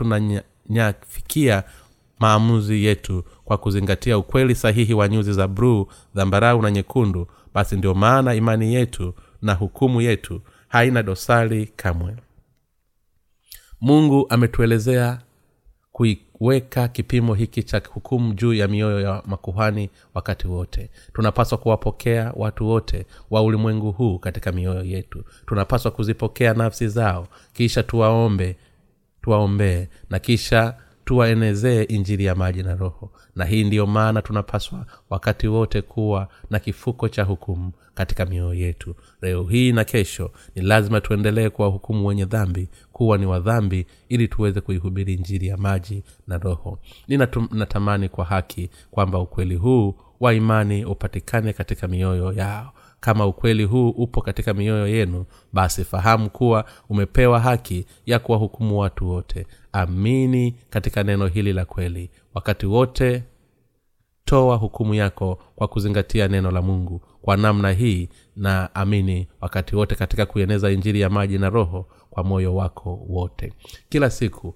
[0.66, 1.62] tunanyafikia
[2.18, 7.94] maamuzi yetu kwa kuzingatia ukweli sahihi wa nyuzi za bruu dhambarau na nyekundu basi ndio
[7.94, 12.16] maana imani yetu na hukumu yetu haina dosari kamwe.
[13.80, 15.20] Mungu ametuelezea
[15.92, 20.90] kuiweka kipimo hiki cha hukumu juu ya mioyo ya makuhani wakati wote.
[21.12, 25.24] Tunapaswa kuwapokea watu wote wa ulimwengu huu katika mioyo yetu.
[25.46, 28.56] Tunapaswa kuzipokea nafsi zao kisha tuwaombe
[29.30, 30.74] tuwaombee na kisha
[31.04, 33.10] tuwaenezee injili ya maji na roho.
[33.36, 38.94] Na hii ndiyo maana tunapaswa wakati wote kuwa na kifuko cha hukumu katika mioyo yetu.
[39.22, 44.28] Leo hii na kesho ni lazima tuendelee kuwa hukumu wenye dhambi kuwa ni wadhambi ili
[44.28, 46.78] tuweze kuihubiri injili ya maji na roho.
[47.08, 53.88] Ninatamani kwa haki kwamba ukweli huu wa imani upatikane katika mioyo yao kama ukweli huu
[53.90, 59.46] upo katika mioyo yenu basi fahamu kuwa umepewa haki ya kuwahukumu watu wote.
[59.72, 62.10] Amini katika neno hili la kweli.
[62.34, 63.22] Wakati wote
[64.24, 67.00] toa hukumu yako kwa kuzingatia neno la mungu.
[67.22, 72.24] Kwa namna hii na amini wakati wote katika kueneza injili ya maji na roho kwa
[72.24, 73.52] moyo wako wote.
[73.88, 74.54] Kila siku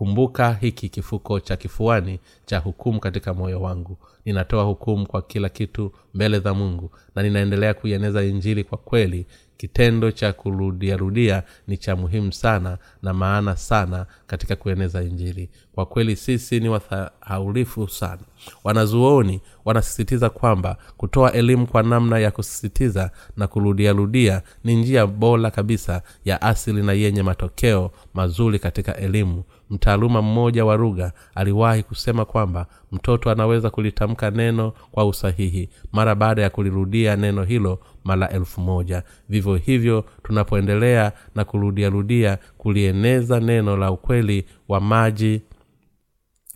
[0.00, 3.96] ninakikumbuka hiki kifuko cha kifuani cha hukumu katika moyo wangu.
[4.24, 9.26] Ninatoa hukumu kwa kila kitu mbele za mungu na ninaendelea kuieneza injili kwa kweli.
[9.56, 15.50] Kitendo cha kurudiarudia ni cha muhimu sana na maana sana katika kueneza injili.
[15.74, 18.22] Kwa kweli sisi ni wathaulifu sana.
[18.64, 26.02] Wanazuoni wanasisitiza kwamba kutoa elimu kwa namna ya kusisitiza na kurudiarudia ni njia bora kabisa
[26.24, 32.66] ya asili na yenye matokeo mazuri katika elimu mtaaluma mmoja wa rugha aliwahi kusema kwamba
[32.92, 39.02] mtoto anaweza kulitamka neno kwa usahihi mara baada ya kulirudia neno hilo mara elfu moja.
[39.28, 45.42] Vivyo hivyo tunapoendelea na kurudiarudia kulieneza neno la ukweli wa maji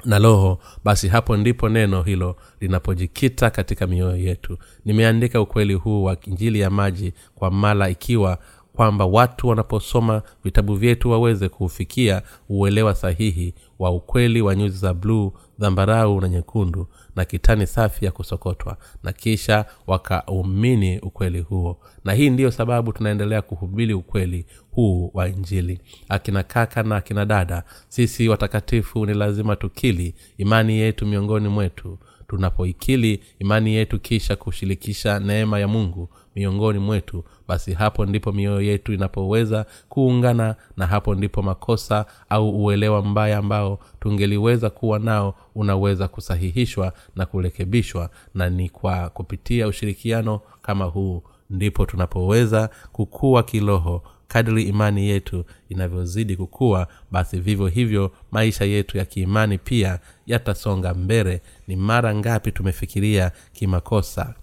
[0.05, 4.59] na roho basi hapo ndipo neno hilo linapojikita katika mioyo yetu.
[4.85, 8.39] Nimeandika ukweli huu wa injili ya maji kwa mara ikiwa
[8.77, 15.33] kwamba watu wanaposoma vitabu vyetu waweze kuufikia uelewa sahihi wa ukweli wa nyuzi za bluu
[15.59, 21.79] dhambarau na nyekundu na kitani safi ya kusokotwa na kisha wakaumini ukweli huo.
[22.05, 25.81] Na hii ndiyo sababu tunaendelea kuhubiri ukweli huu wa injili.
[26.09, 31.99] Akina kaka na akina dada sisi watakatifu ni lazima tukili imani yetu miongoni mwetu.
[32.29, 38.93] Tunapoikili imani yetu kisha kushirikisha neema ya mungu miongoni mwetu basi hapo ndipo mioyo yetu
[38.93, 46.93] inapoweza kuungana na hapo ndipo makosa au uelewa mbaya ambao tungeliweza kuwa nao unaweza kusahihishwa
[47.17, 55.09] na kurekebishwa na ni kwa kupitia ushirikiano kama huu ndipo tunapoweza kukua kiroho kadri imani
[55.09, 61.43] yetu inavyozidi kukua basi vivyo hivyo maisha yetu ya kiimani pia yatasonga mbele.
[61.67, 64.35] Ni mara ngapi tumefikiria kimakosa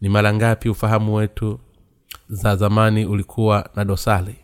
[0.00, 1.60] ni mara ngapi ufahamu wetu
[2.28, 4.34] za zamani ulikuwa na dosari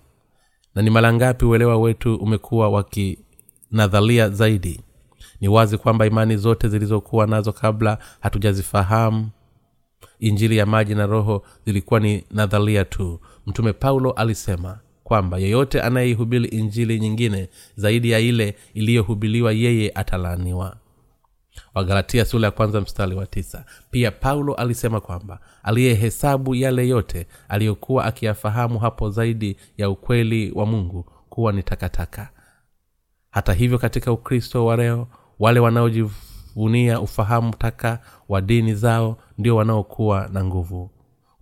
[0.75, 4.81] na ni mara ngapi uelewa wetu umekuwa wakinadharia zaidi?
[5.41, 9.31] Ni wazi kwamba imani zote zilizokuwa nazo kabla hatujazifahamu.
[10.21, 13.21] Injili ya maji na roho zilikuwa ni nadharia tu.
[13.47, 20.77] Mtume paulo alisema kwamba yeyote anayeihubiri injili nyingine zaidi ya ile iliyohubiliwa yeye atalaaniwa
[21.75, 23.65] wagalatia sula ya kwanza mstari wa tisa.
[23.91, 31.03] Pia paulo alisema kwamba aliyehesabu yale yote aliyokuwa akiyafahamu hapo zaidi ya ukweli wa mungu
[31.29, 32.29] kuwa ni takataka.
[33.31, 37.99] Hata hivyo katika ukristo wa leo wale wanaojivunia ufahamu taka
[38.29, 40.91] wa dini zao ndio wanaokuwa na nguvu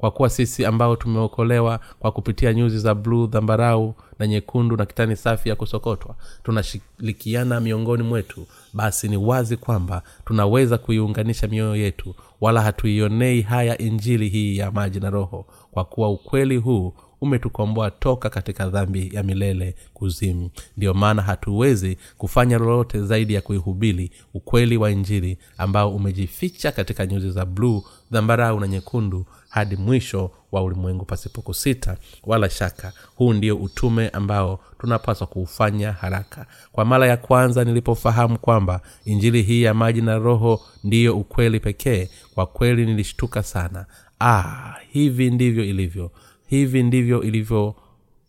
[0.05, 5.17] kwa kuwa sisi ambao tumeokolewa kwa kupitia nyuzi za bluu dhambarau na nyekundu na kitani
[5.17, 12.63] safi ya kusokotwa tunashirikiana miongoni mwetu basi ni wazi kwamba tunaweza kuiunganisha mioyo yetu wala
[12.63, 16.93] hatuionei haya injili hii ya maji na roho kwa kuwa ukweli huu
[17.25, 20.51] umetukomboa toka katika dhambi ya milele kuzimu.
[20.77, 27.31] Ndiyo maana hatuwezi kufanya lolote zaidi ya kuihubiri ukweli wa injili ambao umejificha katika nyuzi
[27.31, 33.57] za bluu dhambarau na nyekundu hadi mwisho wa ulimwengu pasipo kusita wala shaka huu ndio
[33.57, 36.47] utume ambao tunapaswa kuufanya haraka.
[36.73, 42.09] Kwa mara ya kwanza nilipofahamu kwamba injili hii ya maji na roho ndiyo ukweli pekee
[42.35, 43.87] kwa kweli nilishtuka sana.
[44.21, 46.11] Ah hivi ndivyo ilivyo
[46.55, 47.75] hivi ndivyo ilivyo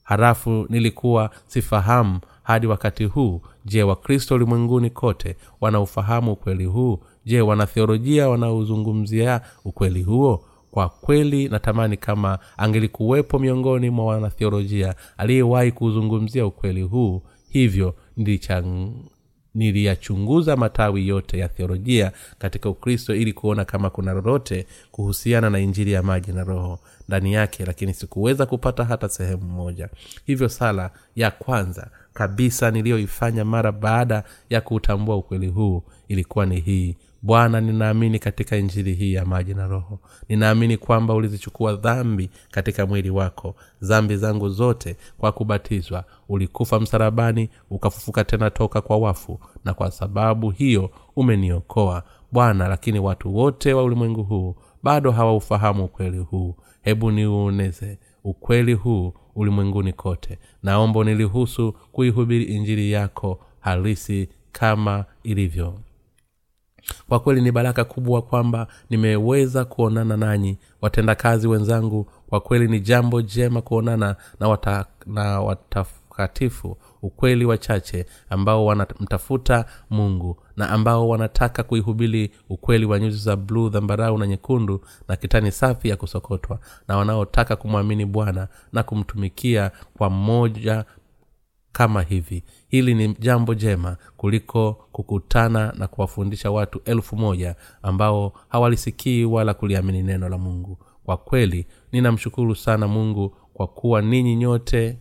[0.04, 3.42] harafu nilikuwa sifahamu hadi wakati huu.
[3.66, 7.00] Je wakristo ulimwenguni kote wanaufahamu ukweli huu?
[7.26, 10.46] Je wanatheolojia wanaozungumzia ukweli huo?
[10.72, 18.90] Kwa kweli natamani kama angelikuwepo miongoni mwa wanatheolojia aliyewahi kuuzungumzia ukweli huu hivyo nilichang
[19.56, 25.92] niliyachunguza matawi yote ya theolojia katika ukristo ili kuona kama kuna lolote kuhusiana na injili
[25.92, 29.90] ya maji na roho ndani yake lakini sikuweza kupata hata sehemu moja.
[30.26, 36.96] Hivyo sala ya kwanza kabisa niliyoifanya mara baada ya kuutambua ukweli huu ilikuwa ni hii
[37.26, 40.00] bwana ninaamini katika injili hii ya maji na roho.
[40.30, 43.56] Ninaamini kwamba ulizichukua dhambi katika mwili wako.
[43.82, 50.50] Dhambi zangu zote kwa kubatizwa ulikufa msalabani ukafufuka tena toka kwa wafu na kwa sababu
[50.50, 52.04] hiyo umeniokoa.
[52.32, 56.56] Bwana lakini watu wote wa ulimwengu huu bado hawaufahamu ukweli huu.
[56.82, 60.40] Hebu niuoneze ukweli huu ulimwenguni kote.
[60.64, 65.74] Naomba nilihusu kuihubiri injili yako halisi kama ilivyo
[67.10, 72.08] kwa kweli ni baraka kubwa kwamba nimeweza kuonana nanyi watendakazi wenzangu.
[72.30, 80.38] Kwa kweli ni jambo jema kuonana na, wata, na watakatifu ukweli wachache ambao wanamtafuta mungu
[80.58, 85.90] na ambao wanataka kuihubiri ukweli wa nyuzi za bluu dhambarau na nyekundu na kitani safi
[85.90, 90.86] ya kusokotwa na wanaotaka kumwamini bwana na kumtumikia kwa mmoja
[91.76, 92.44] kama hivi.
[92.68, 100.04] Hili ni jambo jema kuliko kukutana na kuwafundisha watu elfu moja ambao hawalisikii wala kuliamini
[100.04, 100.78] neno la mungu.
[101.04, 104.98] Kwa kweli ninamshukuru sana mungu kwa kuwa ninyi nyote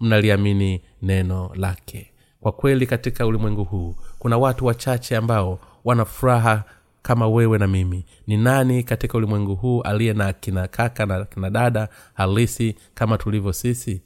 [0.00, 2.12] mnaliamini neno lake.
[2.40, 6.64] Kwa kweli katika ulimwengu huu kuna watu wachache ambao wana furaha
[7.02, 8.04] kama wewe na mimi.
[8.26, 13.52] Ni nani katika ulimwengu huu aliye na kina kaka na kina dada halisi kama tulivyo
[13.52, 14.02] sisi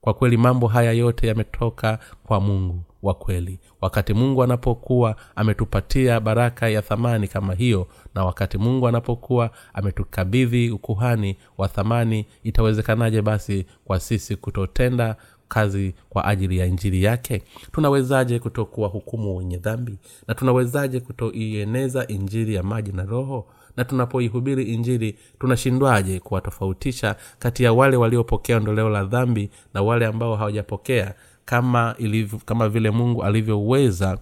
[0.00, 3.60] kwa kweli mambo haya yote yametoka kwa mungu wa kweli.
[3.80, 11.36] Wakati mungu anapokuwa ametupatia baraka ya thamani kama hiyo na wakati mungu anapokuwa ametukabidhi ukuhani
[11.58, 15.16] wa thamani itawezekanaje basi kwa sisi kutotenda
[15.48, 17.42] kazi kwa ajili ya injili yake?
[17.72, 19.98] Tunawezaje kutokuwa hukumu wenye dhambi?
[20.28, 23.46] Na tunawezaje kutoieneza injili ya maji na roho
[23.76, 30.36] na tunapoihubiri injili tunashindwaje kuwatofautisha kati ya wale waliopokea ondoleo la dhambi na wale ambao
[30.36, 31.14] hawajapokea
[31.44, 31.96] kama
[32.44, 34.18] kama vile mungu alivyoweza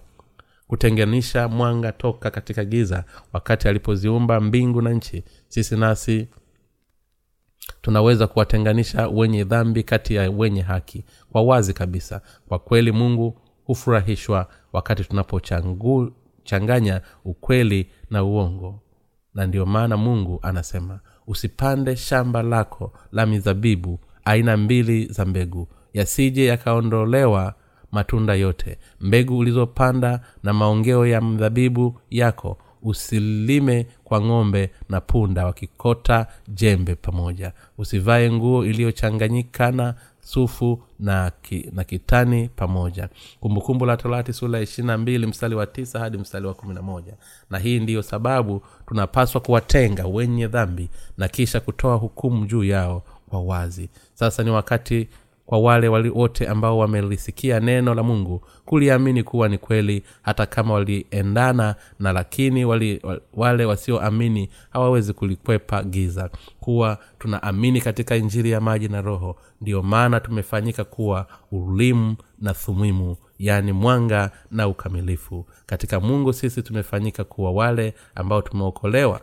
[0.67, 5.23] kutenganisha mwanga toka katika giza wakati alipoziumba mbingu na nchi.
[5.47, 6.27] Sisi nasi
[7.81, 11.05] tunaweza kuwatenganisha wenye dhambi kati ya wenye haki.
[11.31, 18.79] Kwa wazi kabisa kwa kweli mungu hufurahishwa wakati tunapochanganya ukweli na uongo
[19.35, 26.45] na ndiyo maana mungu anasema usipande shamba lako la mizabibu aina mbili za mbegu yasije
[26.45, 27.53] yakaondolewa
[27.91, 28.77] matunda yote.
[29.01, 37.51] Mbegu ulizopanda na maongeo ya mdhabibu yako usilime kwa ng'ombe na punda wakikota jembe pamoja.
[37.77, 43.09] Usivae nguo iliyochanganyikana sufu na, ki, na kitani pamoja.
[43.39, 46.81] Kumbukumbu la torati sura ya ishirina mbili mstari wa tisa hadi mstari wa kumi na
[46.81, 47.13] moja.
[47.49, 53.41] Na hii ndiyo sababu tunapaswa kuwatenga wenye dhambi na kisha kutoa hukumu juu yao kwa
[53.41, 53.89] wazi.
[54.13, 55.07] Sasa ni wakati
[55.49, 61.75] kwa wale wote ambao wamelisikia neno la mungu kuliamini kuwa ni kweli hata kama waliendana
[61.99, 63.01] na lakini wali,
[63.33, 66.29] wale wasioamini hawawezi kulikwepa giza.
[66.59, 73.17] Kuwa tunaamini katika injili ya maji na roho ndiyo maana tumefanyika kuwa ulimu na thumimu
[73.39, 75.45] yaani mwanga na ukamilifu.
[75.65, 79.21] Katika mungu sisi tumefanyika kuwa wale ambao tumeokolewa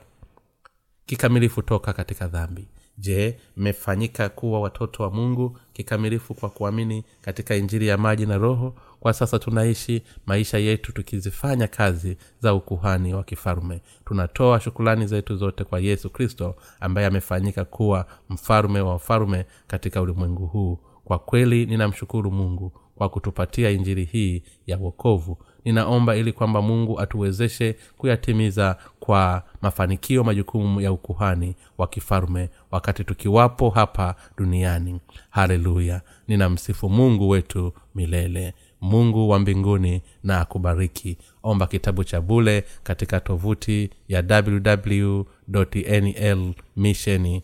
[1.07, 2.69] kikamilifu toka katika dhambi
[2.99, 8.75] je mmefanyika kuwa watoto wa mungu kikamilifu kwa kuamini katika injiri ya maji na roho?
[9.01, 15.65] Kwa sasa tunaishi maisha yetu tukizifanya kazi za ukuhani wa kifalume tunatoa shukulani zetu zote
[15.65, 20.79] kwa yesu kristo ambaye amefanyika kuwa mfalume wa wafalume katika ulimwengu huu.
[21.05, 27.77] Kwa kweli ninamshukuru mungu kwa kutupatia injiri hii ya wokovu ninaomba ili kwamba mungu atuwezeshe
[27.99, 35.01] kuyatimiza kwa mafanikio majukumu ya ukuhani wa kifalme wakati tukiwapo hapa duniani.
[35.31, 36.01] Haleluya.
[36.29, 38.55] Ninamsifu mungu wetu milele.
[38.81, 41.19] Mungu wa mbinguni na akubariki.
[41.43, 47.41] Omba kitabu cha bule katika tovuti ya www nl mission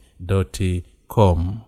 [1.09, 1.59] com